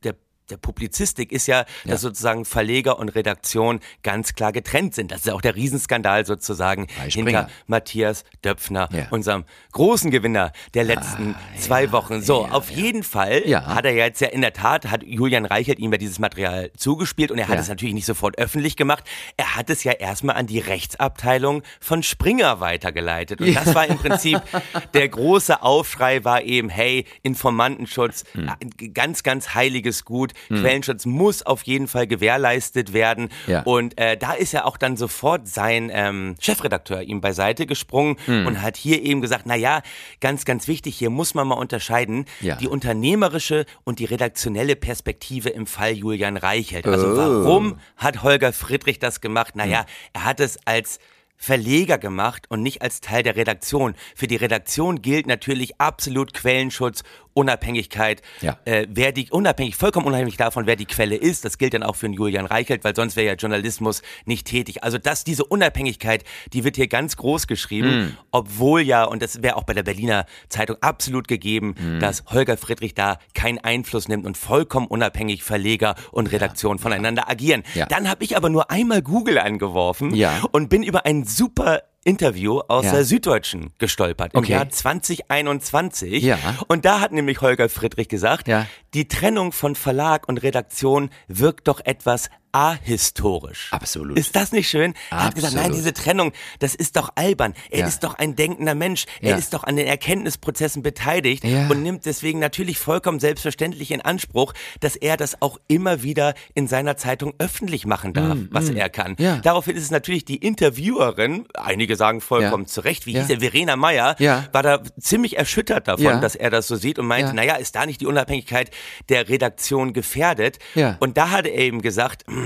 [0.03, 0.15] der
[0.51, 5.11] der Publizistik ist ja, dass sozusagen Verleger und Redaktion ganz klar getrennt sind.
[5.11, 9.07] Das ist ja auch der Riesenskandal sozusagen hinter Matthias Döpfner, Ja.
[9.11, 12.23] unserem großen Gewinner der letzten zwei Wochen.
[12.23, 13.67] So, auf jeden Fall Ja.
[13.67, 17.31] hat er jetzt ja in der Tat, hat Julian Reichelt ihm ja dieses Material zugespielt
[17.31, 17.61] und er hat Ja.
[17.63, 19.05] es natürlich nicht sofort öffentlich gemacht.
[19.37, 23.41] Er hat es ja erstmal an die Rechtsabteilung von Springer weitergeleitet.
[23.41, 24.41] Und das war im Prinzip
[24.95, 28.49] der große Aufschrei war eben, hey, Informantenschutz, Hm.
[28.49, 30.33] ein ganz, ganz heiliges Gut.
[30.49, 33.29] Quellenschutz muss auf jeden Fall gewährleistet werden.
[33.47, 33.63] Ja.
[33.63, 38.47] Und äh, da ist ja auch dann sofort sein ähm, Chefredakteur ihm beiseite gesprungen Hm.
[38.47, 39.83] und hat hier eben gesagt, na ja,
[40.21, 42.57] ganz, ganz wichtig, hier muss man mal unterscheiden, Ja.
[42.57, 46.87] die unternehmerische und die redaktionelle Perspektive im Fall Julian Reichelt.
[46.87, 47.17] Also Oh.
[47.17, 49.57] warum hat Holger Friedrich das gemacht?
[49.57, 49.87] Naja, Hm.
[50.15, 50.99] er hat es als
[51.37, 53.95] Verleger gemacht und nicht als Teil der Redaktion.
[54.15, 57.03] Für die Redaktion gilt natürlich absolut Quellenschutz,
[57.35, 58.23] Unabhängigkeit.
[58.41, 58.57] Ja.
[58.65, 61.95] Äh, wer die unabhängig, vollkommen unabhängig davon, wer die Quelle ist, das gilt dann auch
[61.95, 64.83] für den Julian Reichelt, weil sonst wäre ja Journalismus nicht tätig.
[64.83, 68.17] Also dass diese Unabhängigkeit, die wird hier ganz groß geschrieben, Hm.
[68.31, 72.01] obwohl ja, und das wäre auch bei der Berliner Zeitung absolut gegeben, Hm.
[72.01, 77.63] dass Holger Friedrich da keinen Einfluss nimmt und vollkommen unabhängig Verleger und Redaktion voneinander agieren.
[77.75, 77.85] Ja.
[77.85, 80.43] Dann habe ich aber nur einmal Google angeworfen Ja.
[80.53, 82.93] und bin über ein super Interview aus Ja.
[82.93, 84.53] der Süddeutschen gestolpert im Okay.
[84.53, 86.23] Jahr 2021.
[86.23, 86.39] Ja.
[86.69, 88.67] Und da hat nämlich Holger Friedrich gesagt, Ja.
[88.95, 93.69] die Trennung von Verlag und Redaktion wirkt doch etwas ahistorisch.
[93.71, 94.19] Absolut.
[94.19, 94.95] Ist das nicht schön?
[95.11, 95.79] Er hat gesagt, nein, Absolut.
[95.79, 97.55] diese Trennung, das ist doch albern.
[97.71, 97.87] Er Ja.
[97.87, 99.05] ist doch ein denkender Mensch.
[99.21, 99.37] Er Ja.
[99.37, 101.69] ist doch an den Erkenntnisprozessen beteiligt Ja.
[101.69, 106.67] und nimmt deswegen natürlich vollkommen selbstverständlich in Anspruch, dass er das auch immer wieder in
[106.69, 109.13] seiner Zeitung öffentlich machen darf, was er kann.
[109.19, 109.43] Mm.
[109.43, 113.77] Daraufhin ist es natürlich die Interviewerin, einige sagen vollkommen zu Recht, wie hieß er, Verena
[113.77, 114.17] Meyer,
[114.53, 117.35] war da ziemlich erschüttert davon, dass er das so sieht und meinte, Ja.
[117.35, 118.71] naja, ist da nicht die Unabhängigkeit
[119.09, 120.59] der Redaktion gefährdet?
[121.01, 122.46] Und da hatte er eben gesagt, na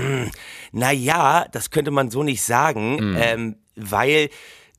[0.73, 3.17] ja, das könnte man so nicht sagen, Mm.
[3.19, 4.29] ähm, weil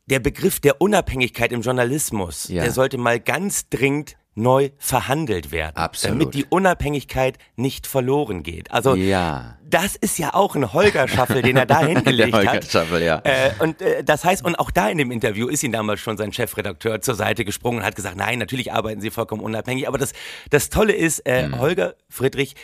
[0.07, 2.63] der Begriff der Unabhängigkeit im Journalismus, Ja.
[2.63, 6.19] der sollte mal ganz dringend neu verhandelt werden, Absolut.
[6.23, 8.71] damit die Unabhängigkeit nicht verloren geht.
[8.71, 9.59] Also Ja.
[9.63, 12.65] das ist ja auch ein Holger-Schaffel, den er da hingelegt Holger hat.
[12.65, 13.21] Schaffel, ja.
[13.25, 16.17] Äh, und äh, das heißt, und auch da in dem Interview ist ihn damals schon
[16.17, 19.87] sein Chefredakteur zur Seite gesprungen und hat gesagt, nein, natürlich arbeiten sie vollkommen unabhängig.
[19.87, 20.15] Aber das,
[20.49, 21.59] das Tolle ist, äh, Mhm.
[21.59, 22.55] Holger Friedrich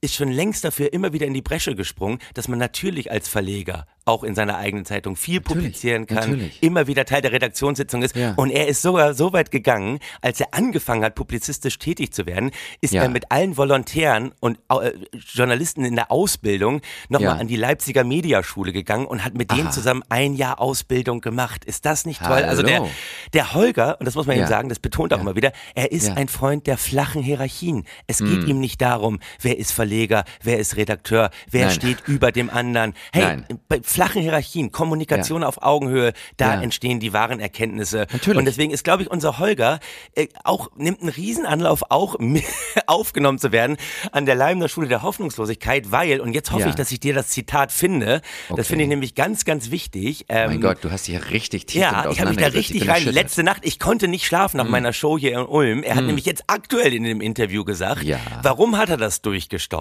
[0.00, 3.86] ist schon längst dafür immer wieder in die Bresche gesprungen, dass man natürlich als Verleger
[4.04, 6.62] auch in seiner eigenen Zeitung viel publizieren kann, natürlich.
[6.62, 8.16] immer wieder Teil der Redaktionssitzung ist.
[8.16, 8.32] Ja.
[8.36, 12.50] Und er ist sogar so weit gegangen, als er angefangen hat, publizistisch tätig zu werden,
[12.80, 13.02] ist Ja.
[13.02, 14.92] er mit allen Volontären und äh,
[15.34, 16.80] Journalisten in der Ausbildung
[17.10, 17.40] nochmal Ja.
[17.40, 19.70] an die Leipziger Mediaschule gegangen und hat mit denen Aha.
[19.72, 21.66] zusammen ein Jahr Ausbildung gemacht.
[21.66, 22.44] Ist das nicht toll?
[22.44, 22.90] Also der, Hallo.
[23.34, 26.08] der Holger, und das muss man ihm sagen, das betont auch immer wieder, er ist.
[26.08, 26.16] Hm.
[26.16, 27.84] ein Freund der flachen Hierarchien.
[28.06, 31.74] Es geht ihm nicht darum, wer ist Verleger, wer ist Redakteur, wer Nein.
[31.74, 32.92] steht über dem anderen.
[33.10, 33.46] Hey, Nein.
[33.68, 36.60] bei flachen Hierarchien, Kommunikation auf Augenhöhe, da Ja.
[36.62, 38.06] entstehen die wahren Erkenntnisse.
[38.12, 38.38] Natürlich.
[38.38, 39.80] Und deswegen ist, glaube ich, unser Holger
[40.14, 42.16] äh, auch nimmt einen Riesenanlauf, auch
[42.86, 43.78] aufgenommen zu werden
[44.12, 46.68] an der Leimner Schule der Hoffnungslosigkeit, weil, und jetzt hoffe Ja.
[46.68, 48.20] ich, dass ich dir das Zitat finde,
[48.50, 48.56] Okay.
[48.58, 50.26] das finde ich nämlich ganz, ganz wichtig.
[50.28, 52.86] Ähm, Mein Gott, du hast dich ja richtig tief ja, ich habe mich da richtig
[52.88, 53.04] rein.
[53.04, 53.10] Mhm.
[53.12, 55.82] Letzte Nacht, ich konnte nicht schlafen nach meiner Show hier in Ulm.
[55.82, 58.18] Er hat nämlich jetzt aktuell in dem Interview gesagt, Ja.
[58.42, 59.77] warum hat er das durchgestochen?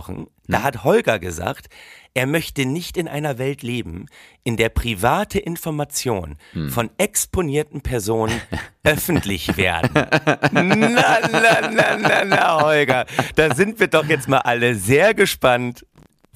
[0.48, 1.68] Da hat Holger gesagt,
[2.14, 4.08] er möchte nicht in einer Welt leben,
[4.44, 6.70] in der private Informationen Hm.
[6.70, 8.40] von exponierten Personen
[8.84, 9.90] öffentlich werden.
[10.52, 13.06] Na, na, na, na, na, Holger,
[13.36, 15.86] da sind wir doch jetzt mal alle sehr gespannt,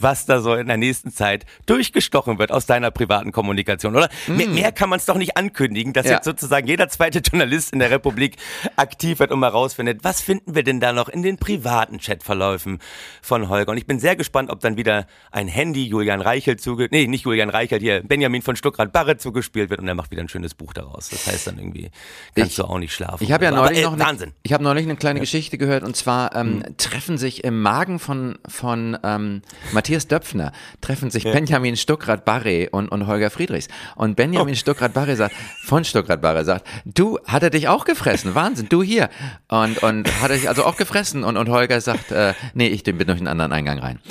[0.01, 4.09] was da so in der nächsten Zeit durchgestochen wird aus deiner privaten Kommunikation, oder?
[4.27, 6.13] Mehr, mehr kann man es doch nicht ankündigen, dass Ja.
[6.13, 8.37] jetzt sozusagen jeder zweite Journalist in der Republik
[8.75, 12.79] aktiv wird und mal rausfindet, was finden wir denn da noch in den privaten Chatverläufen
[13.21, 13.71] von Holger?
[13.71, 16.87] Und ich bin sehr gespannt, ob dann wieder ein Handy Julian Reichelt zuge...
[16.91, 20.29] Nee, nicht Julian Reichelt, hier Benjamin von Stuckrad-Barre zugespielt wird und er macht wieder ein
[20.29, 21.09] schönes Buch daraus.
[21.09, 21.91] Das heißt dann irgendwie,
[22.35, 23.23] kannst Ich- du auch nicht schlafen.
[23.23, 24.33] Ich habe ja Aber, neulich äh, noch eine, Wahnsinn.
[24.43, 26.77] ich habe neulich eine kleine Geschichte gehört und zwar ähm, Hm.
[26.77, 29.41] treffen sich im Magen von von ähm,
[29.73, 30.51] Matthias Döpfner
[30.81, 34.45] treffen sich Benjamin Stuckrad Barre und, und Holger Friedrichs und Oh.
[34.45, 38.67] Bin Stuckrad Barre sagt von Stuckrad Barre sagt du hat er dich auch gefressen Wahnsinn
[38.69, 39.09] du hier
[39.47, 42.83] und und hat er dich also auch gefressen und und Holger sagt äh, nee ich
[42.83, 43.99] bin durch einen anderen Eingang rein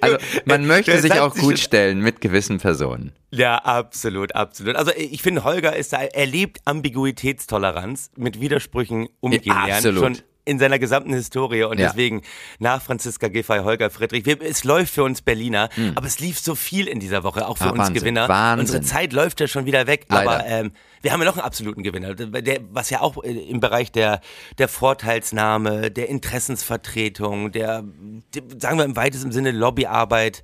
[0.00, 4.76] also man möchte sich auch gut stellen mit gewissen Personen Ja, absolut, absolut.
[4.76, 9.72] Also ich finde, Holger ist da, er lebt Ambiguitätstoleranz mit Widersprüchen umgehen Ja, lernen.
[9.74, 10.00] absolut.
[10.02, 11.88] Schon in seiner gesamten Historie und Ja.
[11.88, 12.22] deswegen
[12.58, 14.24] nach Franziska Giffey, Holger Friedrich.
[14.26, 17.58] Wir, es läuft für uns Berliner, aber es lief so viel in dieser Woche, auch
[17.58, 17.64] für.
[17.64, 18.28] Ah, uns Wahnsinn, Gewinner.
[18.28, 18.60] Wahnsinn.
[18.60, 20.30] Unsere Zeit läuft ja schon wieder weg, Leider.
[20.30, 23.60] aber ähm, wir haben ja noch einen absoluten Gewinner, der, was ja auch äh, im
[23.60, 24.20] Bereich der,
[24.58, 27.84] der Vorteilsnahme, der Interessensvertretung, der,
[28.34, 30.42] der, sagen wir im weitesten Sinne Lobbyarbeit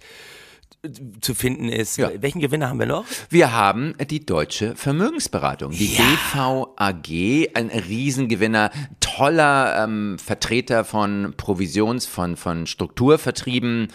[1.21, 1.97] zu finden ist.
[1.97, 2.11] Ja.
[2.21, 3.05] Welchen Gewinner haben wir noch?
[3.31, 12.37] Wir haben die Deutsche Vermögensberatung, die DVAG, ein Riesengewinner, toller ähm, Vertreter von Provisions, von,
[12.37, 13.89] von Strukturvertrieben,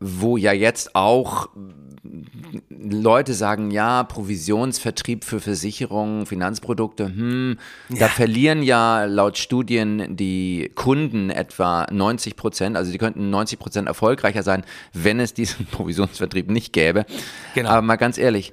[0.00, 1.48] wo ja jetzt auch
[2.68, 11.30] Leute sagen, ja, Provisionsvertrieb für Versicherungen, Finanzprodukte, hm, da verlieren ja laut Studien die Kunden
[11.30, 16.72] etwa 90 Prozent, also die könnten 90 Prozent erfolgreicher sein, wenn es diesen Provisionsvertrieb nicht
[16.72, 17.06] gäbe.
[17.54, 17.70] Genau.
[17.70, 18.52] Aber mal ganz ehrlich,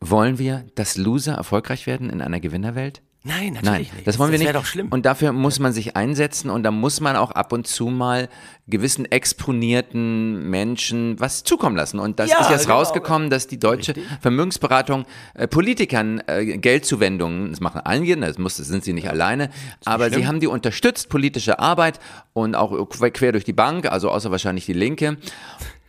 [0.00, 3.02] wollen wir, dass Loser erfolgreich werden in einer Gewinnerwelt?
[3.26, 4.06] Nein, natürlich Nein, nicht.
[4.06, 4.48] das wollen wir das nicht.
[4.52, 4.88] wäre doch schlimm.
[4.90, 8.28] Und dafür muss man sich einsetzen und da muss man auch ab und zu mal
[8.68, 11.98] gewissen exponierten Menschen was zukommen lassen.
[11.98, 12.76] Und das Ja, ist jetzt genau.
[12.78, 18.68] rausgekommen, dass die deutsche Vermögensberatung äh, Politikern äh, Geldzuwendungen, das machen einige, das, muss, das
[18.68, 19.50] sind sie nicht alleine,
[19.84, 21.98] aber sie haben die unterstützt, politische Arbeit
[22.32, 25.16] und auch quer durch die Bank, also außer wahrscheinlich die Linke.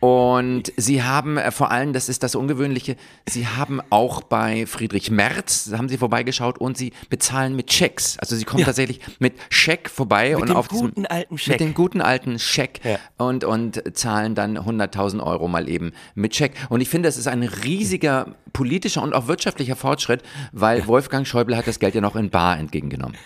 [0.00, 2.96] Und sie haben äh, vor allem, das ist das Ungewöhnliche,
[3.28, 8.16] sie haben auch bei Friedrich Merz, haben sie vorbeigeschaut und sie bezahlen mit Schecks.
[8.18, 11.54] Also sie kommen tatsächlich mit Scheck vorbei und dem auf diesem- guten alten Scheck.
[11.54, 12.98] Mit dem guten alten Scheck Ja.
[13.16, 16.52] und, und zahlen dann 100.000 Euro mal eben mit Scheck.
[16.68, 21.56] Und ich finde, das ist ein riesiger politischer und auch wirtschaftlicher Fortschritt, weil Wolfgang Schäuble
[21.56, 23.16] hat das Geld ja noch in Bar entgegengenommen.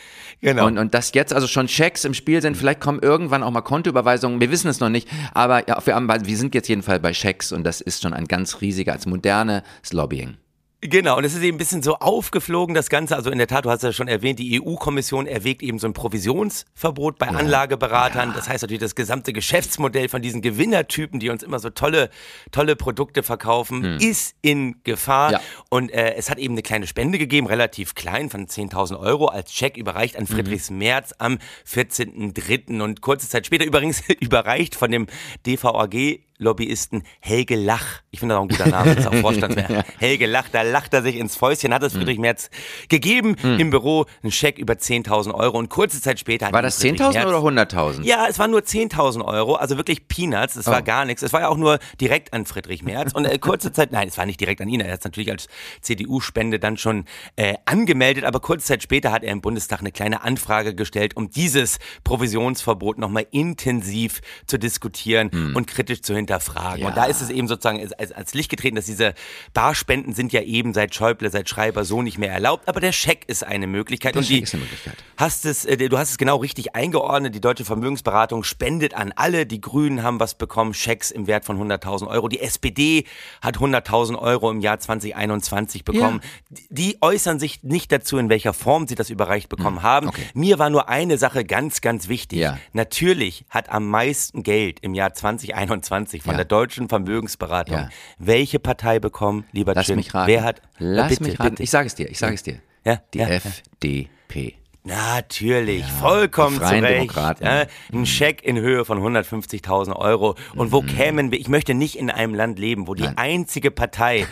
[0.43, 0.67] Genau.
[0.67, 3.63] Und, und dass jetzt also schon Schecks im Spiel sind, vielleicht kommen irgendwann auch mal
[3.63, 7.15] Kontoüberweisungen, wir wissen es noch nicht, aber ja, wir, haben, wir sind jetzt jedenfalls bei
[7.15, 10.37] Schecks und das ist schon ein ganz riesiger, als modernes Lobbying.
[10.85, 13.15] Genau, und es ist eben ein bisschen so aufgeflogen, das Ganze.
[13.15, 15.93] Also in der Tat, du hast ja schon erwähnt, die EU-Kommission erwägt eben so ein
[15.93, 18.33] Provisionsverbot bei Anlageberatern.
[18.35, 22.11] Das heißt natürlich, das gesamte Geschäftsmodell von diesen Gewinnertypen, die uns immer so tolle,
[22.51, 25.31] tolle Produkte verkaufen, ist in Gefahr.
[25.31, 25.41] Ja.
[25.71, 29.55] Und äh, es hat eben eine kleine Spende gegeben, relativ klein, von 10.000 Euro als
[29.55, 32.83] Scheck überreicht an Friedrichs Merz am 14.03.
[32.83, 35.07] Und kurze Zeit später übrigens überreicht von dem
[35.47, 38.01] DVAG Lobbyisten Helge Lach.
[38.11, 39.85] Ich finde das auch ein guter Name, das ist auch Vorstandsmehr.
[39.99, 42.51] Helge Lach, da lacht er sich ins Fäustchen, hat es Friedrich Merz
[42.89, 46.79] gegeben im Büro, einen Scheck über 10.000 Euro und kurze Zeit später hat War das
[46.81, 48.03] Friedrich 10.000 Merz- oder 100.000?
[48.05, 50.57] ja, es waren nur 10.000 Euro, also wirklich Peanuts.
[50.57, 50.85] Es war Oh.
[50.85, 51.23] gar nichts.
[51.23, 53.13] Es war ja auch nur direkt an Friedrich Merz.
[53.13, 54.81] Und äh, kurze Zeit, nein, es war nicht direkt an ihn.
[54.81, 55.47] Er hat es natürlich als
[55.81, 57.05] CDU-Spende dann schon
[57.37, 58.25] äh, angemeldet.
[58.25, 62.99] Aber kurze Zeit später hat er im Bundestag eine kleine Anfrage gestellt, um dieses Provisionsverbot
[62.99, 65.57] nochmal intensiv zu diskutieren Hm.
[65.57, 66.85] und kritisch zu hinterfragen.
[66.89, 69.15] Und da ist es eben sozusagen als, als, Licht getreten, dass diese
[69.55, 72.69] Barspenden sind ja eben seit Schäuble, seit Schreiber so nicht mehr erlaubt.
[72.69, 74.15] Aber der Scheck ist eine Möglichkeit.
[74.15, 74.95] Der und die, ist eine Möglichkeit.
[75.17, 77.35] Hast es, äh, du hast es genau richtig eingeordnet.
[77.35, 79.47] Die Deutsche Vermögensberatung spendet an alle.
[79.47, 82.29] Die Grünen haben was bekommen, Schecks im Wert von 100.000 Euro.
[82.29, 83.05] Die SPD
[83.41, 86.21] hat 100.000 Euro im Jahr 2021 bekommen.
[86.51, 90.11] Die- Die äußern sich nicht dazu, in welcher Form sie das überreicht bekommen haben.
[90.35, 92.39] Mir war nur eine Sache ganz, ganz wichtig.
[92.39, 92.59] Hm, Ja.
[92.73, 96.37] Natürlich hat am meisten Geld im Jahr 2021 von Ja.
[96.39, 97.89] der Deutschen Vermögensberatung Ja.
[98.19, 99.97] welche Partei bekommen, lieber Lass Chin?
[99.97, 100.29] mich raten.
[100.29, 100.61] Wer hat?
[100.79, 101.51] Lass bitte, mich raten.
[101.51, 101.63] bitte.
[101.63, 102.59] Ich sage es dir, ich sage es dir.
[102.85, 103.35] Ja, Die ja, ja.
[103.37, 104.55] FDP.
[104.85, 106.97] Natürlich, vollkommen die Freien zurecht.
[106.97, 107.45] Demokraten.
[107.45, 110.35] Ja, ein Scheck in Höhe von 150.000 Euro.
[110.57, 110.73] Und Mhm.
[110.73, 111.39] wo kämen wir?
[111.39, 114.27] Ich möchte nicht in einem Land leben, wo die einzige Partei,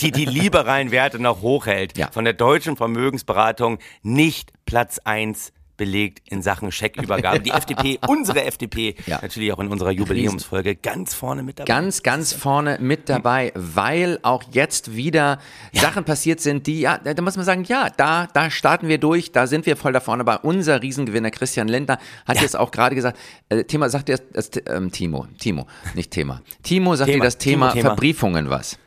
[0.00, 2.08] die die liberalen Werte noch hochhält, Ja.
[2.12, 7.40] von der deutschen Vermögensberatung nicht Platz eins belegt in Sachen Scheckübergabe.
[7.40, 9.18] Die FDP, unsere FDP, Ja.
[9.22, 11.66] natürlich auch in unserer Jubiläumsfolge ganz vorne mit dabei.
[11.66, 15.38] Ganz, ganz vorne mit dabei, weil auch jetzt wieder
[15.72, 19.32] Sachen passiert sind, die, ja, da muss man sagen, ja, da, da starten wir durch,
[19.32, 20.20] da sind wir voll da vorne.
[20.22, 24.50] Aber unser Riesengewinner Christian Lindner hat jetzt auch gerade gesagt, äh, Thema, sagt dir das,
[24.66, 26.42] ähm, Timo, Timo, nicht Thema.
[26.62, 27.88] Timo sagt Thema, dir das Thema, Thema.
[27.90, 28.78] Verbriefungen was.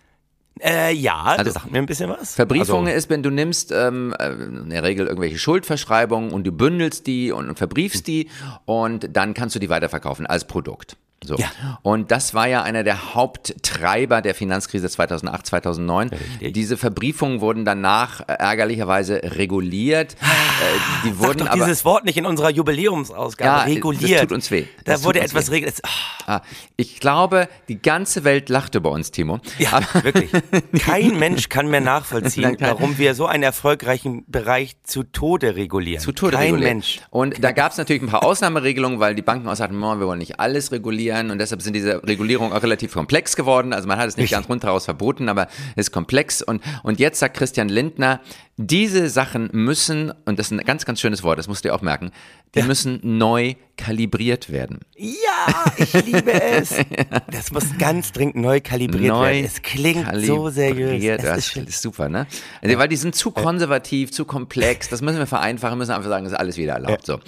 [0.62, 2.36] Äh, ja, Also- das sagt mir ein bisschen was.
[2.36, 6.52] Verbriefungen Also, ist, wenn du nimmst ähm, äh, in der Regel irgendwelche Schuldverschreibungen und du
[6.52, 8.30] bündelst die und, und verbriefst die
[8.66, 10.98] und dann kannst du die weiterverkaufen als Produkt.
[11.24, 11.36] So.
[11.36, 11.80] Ja.
[11.82, 16.10] Und das war ja einer der Haupttreiber der Finanzkrise 2008, 2009.
[16.10, 16.54] Richtig.
[16.54, 20.14] Diese Verbriefungen wurden danach äh, ärgerlicherweise reguliert.
[20.14, 23.50] äh, die Sag wurden doch aber dieses Wort nicht in unserer Jubiläumsausgabe.
[23.50, 24.12] Ja, reguliert.
[24.14, 24.66] das tut uns weh.
[24.86, 25.80] Da Das wurde tut uns etwas reguliert.
[25.84, 25.90] Ah,
[26.30, 26.42] Ah,
[26.76, 29.40] ich glaube, die ganze Welt lacht über uns, Timo.
[29.58, 30.30] Ja, wirklich.
[30.80, 36.04] Kein Mensch kann mehr nachvollziehen, warum wir so einen erfolgreichen Bereich zu Tode regulieren.
[36.04, 36.74] Zu Tode Kein regulieren.
[36.78, 37.00] Mensch.
[37.10, 40.06] Und da gab es natürlich ein paar Ausnahmeregelungen, weil die Banken auch sagten, "Oh, wir
[40.06, 43.74] wollen nicht alles regulieren und deshalb sind diese Regulierungen auch relativ komplex geworden.
[43.74, 46.42] Also man hat es nicht ganz rundheraus verboten, aber es ist komplex.
[46.42, 48.22] Und, und jetzt sagt Christian Lindner,
[48.62, 51.76] diese Sachen müssen, und das ist ein ganz, ganz schönes Wort, das musst du dir
[51.76, 52.12] auch merken,
[52.56, 54.80] die müssen neu kalibriert werden.
[54.98, 56.76] Ja, ich liebe es.
[57.32, 59.46] Das muss ganz dringend neu kalibriert Neu werden.
[59.46, 61.22] Es klingt so seriös.
[61.22, 62.28] Das ist ist super, ne?
[62.62, 64.90] Also, Weil die sind zu konservativ, zu komplex.
[64.90, 67.06] Das müssen wir vereinfachen, müssen einfach sagen, das ist alles wieder erlaubt.
[67.06, 67.20] So.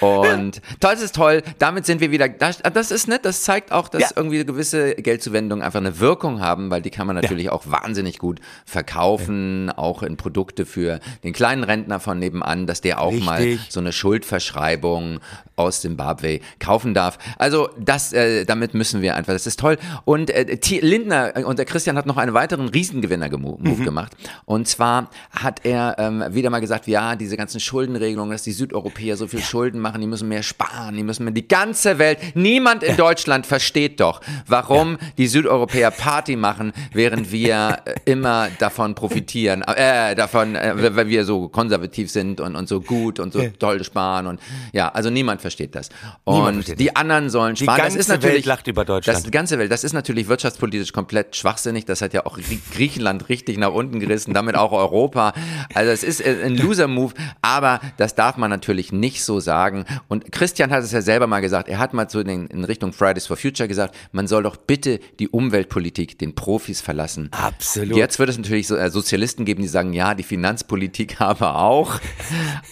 [0.00, 1.42] Und toll, das ist toll.
[1.58, 2.28] Damit sind wir wieder.
[2.28, 3.24] Das, das ist nett.
[3.24, 4.08] Das zeigt auch, dass Ja.
[4.16, 8.40] irgendwie gewisse Geldzuwendungen einfach eine Wirkung haben, weil die kann man natürlich auch wahnsinnig gut
[8.66, 13.70] verkaufen, auch in Produkte für den kleinen Rentner von nebenan, dass der auch mal Richtig.
[13.70, 15.20] so eine Schuldverschreibung
[15.62, 17.18] aus Zimbabwe kaufen darf.
[17.38, 19.78] Also das, äh, damit müssen wir einfach, das ist toll.
[20.04, 23.84] Und äh, Lindner und der Christian hat noch einen weiteren Riesengewinner-Move Mhm.
[23.84, 24.12] gemacht.
[24.44, 29.16] Und zwar hat er ähm, wieder mal gesagt, ja, diese ganzen Schuldenregelungen, dass die Südeuropäer
[29.16, 32.82] so viel Schulden machen, die müssen mehr sparen, die müssen mehr, die ganze Welt, niemand
[32.82, 39.62] in Deutschland versteht doch, warum die Südeuropäer Party machen, während wir äh, immer davon profitieren,
[39.62, 43.82] äh, davon, äh, weil wir so konservativ sind und, und so gut und so toll
[43.84, 44.40] sparen und
[44.72, 45.88] ja, also niemand versteht das.
[46.26, 47.78] Niemand Und versteht die anderen sollen Die sparen.
[47.82, 49.16] ganze das ist natürlich, Welt lacht über Deutschland.
[49.16, 51.84] Das, die ganze Welt, das ist natürlich wirtschaftspolitisch komplett schwachsinnig.
[51.84, 55.32] Das hat ja auch Grie- Griechenland richtig nach unten gerissen, damit auch Europa.
[55.74, 59.84] Also es ist äh, ein Loser-Move, aber das darf man natürlich nicht so sagen.
[60.08, 62.92] Und Christian hat es ja selber mal gesagt, er hat mal zu den, in Richtung
[62.92, 67.28] Fridays for Future gesagt, man soll doch bitte die Umweltpolitik den Profis verlassen.
[67.32, 67.96] Absolut.
[67.96, 72.00] Jetzt wird es natürlich so, äh, Sozialisten geben, die sagen, ja, die Finanzpolitik aber auch.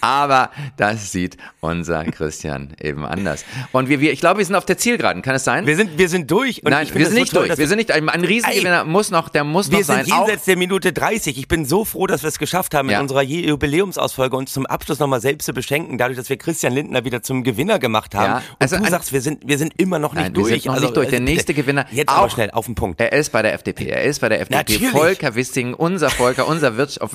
[0.01, 3.45] Aber das sieht unser Christian eben anders.
[3.73, 5.23] Und wir, wir, ich glaube, wir sind auf der Zielgeraden.
[5.23, 5.67] Kann es sein?
[5.67, 6.63] Wir sind, wir sind durch.
[6.65, 7.59] Nein, wir sind nicht so toll, durch.
[7.59, 10.05] Wir sind nicht, ein, ein Riesengewinner muss noch, der muss Wir noch sein.
[10.05, 11.39] sind Auch, jenseits der Minute 30.
[11.39, 12.97] Ich bin so froh, dass wir es geschafft haben, Ja.
[12.97, 17.05] in unserer Jubiläumsausfolge uns zum Abschluss nochmal selbst zu beschenken, dadurch, dass wir Christian Lindner
[17.05, 18.25] wieder zum Gewinner gemacht haben.
[18.33, 20.53] Ja, Und also du sagst, wir sind, wir sind immer noch nicht Nein, wir durch.
[20.55, 21.09] sind noch Also, nicht durch.
[21.09, 23.01] Der nächste Gewinner Jetzt auch- aber schnell, auf den Punkt.
[23.01, 23.89] er ist bei der FDP.
[23.89, 24.57] Er ist bei der FDP.
[24.59, 24.91] Natürlich.
[24.91, 27.13] Volker Wissing, unser Volker, unser Wirtschaft,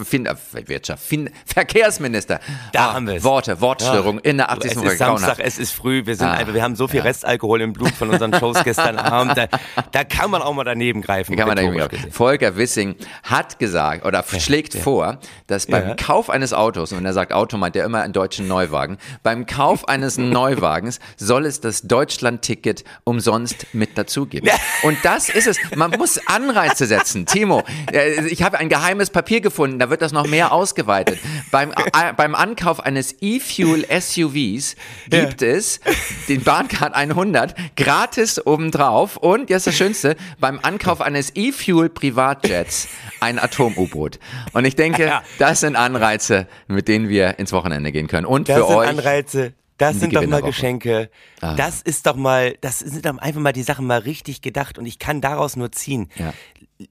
[0.68, 1.04] Wirtschaft
[1.46, 2.40] Verkehrsminister.
[2.74, 3.24] Da Ah, haben wir es.
[3.24, 4.72] Worte, Wortstörung in der Es 80.
[4.72, 4.98] ist Folge.
[4.98, 5.40] Samstag, Grauenhaft.
[5.56, 8.10] es ist früh, wir sind Ah, einfach, wir haben so viel Restalkohol im Blut von
[8.10, 9.38] unseren Shows gestern Abend.
[9.38, 9.48] Da,
[9.92, 11.36] da kann man auch mal daneben greifen.
[11.36, 12.12] Kann man da rhetorisch irgendwie gesehen.
[12.12, 12.16] auch.
[12.16, 15.96] Volker Wissing hat gesagt oder schlägt vor, dass beim Ja.
[15.96, 19.46] Kauf eines Autos, und wenn er sagt Auto, meint er immer einen deutschen Neuwagen, beim
[19.46, 24.50] Kauf eines Neuwagens soll es das Deutschland-Ticket umsonst mit dazugeben.
[24.84, 25.58] Und das ist es.
[25.76, 27.26] Man muss Anreize setzen.
[27.26, 31.20] Timo, äh, ich habe ein geheimes Papier gefunden, da wird das noch mehr ausgeweitet.
[31.52, 34.76] Beim, äh, beim Ankauf eines E-Fuel SUVs
[35.10, 35.80] gibt es
[36.28, 42.88] den Bahncard 100 gratis obendrauf und, jetzt das Schönste, beim Ankauf eines E-Fuel Privatjets
[43.20, 44.20] ein Atom-U-Boot.
[44.54, 45.24] Und ich denke, Ja.
[45.40, 48.26] das sind Anreize, mit denen wir ins Wochenende gehen können.
[48.26, 48.88] Und Das für sind euch.
[48.90, 49.54] Anreize.
[49.78, 50.42] Das sind doch mal.
[50.42, 51.10] Geschenke.
[51.42, 51.56] Ah.
[51.56, 54.86] Das ist doch mal, das sind doch einfach mal die Sachen mal richtig gedacht und
[54.86, 56.10] ich kann daraus nur ziehen.
[56.16, 56.34] Ja.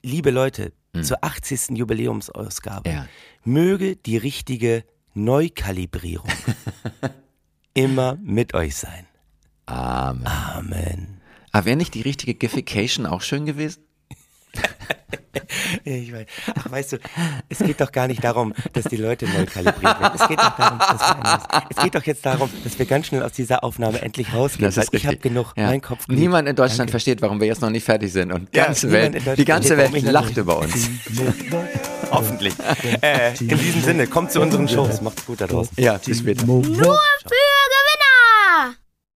[0.02, 1.70] Liebe Leute, zur 80.
[1.78, 3.06] Jubiläumsausgabe Ja.
[3.42, 6.28] möge die richtige Neukalibrierung
[7.74, 9.06] immer mit euch sein.
[9.66, 10.26] Amen.
[10.26, 11.20] Amen.
[11.52, 13.82] Aber wäre nicht die richtige Giffication auch schön gewesen?
[15.84, 16.96] Ich weiß, ach, weißt du,
[17.48, 20.18] es geht doch gar nicht darum, dass die Leute neu kalibriert werden.
[20.18, 23.22] Es geht doch darum, dass wir es geht doch jetzt darum, dass wir ganz schnell
[23.22, 24.64] aus dieser Aufnahme endlich rausgehen.
[24.66, 25.66] Das weil ist ich habe genug, Ja.
[25.66, 26.18] mein Kopf glüht.
[26.18, 26.92] Niemand in Deutschland Danke.
[26.92, 28.32] versteht, warum wir jetzt noch nicht fertig sind.
[28.32, 30.88] Und die Ja, ganze Welt, die ganze Welt lacht über uns.
[32.10, 32.54] Hoffentlich.
[33.00, 35.00] Äh, in diesem Sinne, kommt zu unseren Shows.
[35.00, 35.72] Macht's gut da draußen.
[35.76, 36.44] Ja, bis später.
[36.46, 36.74] Nur für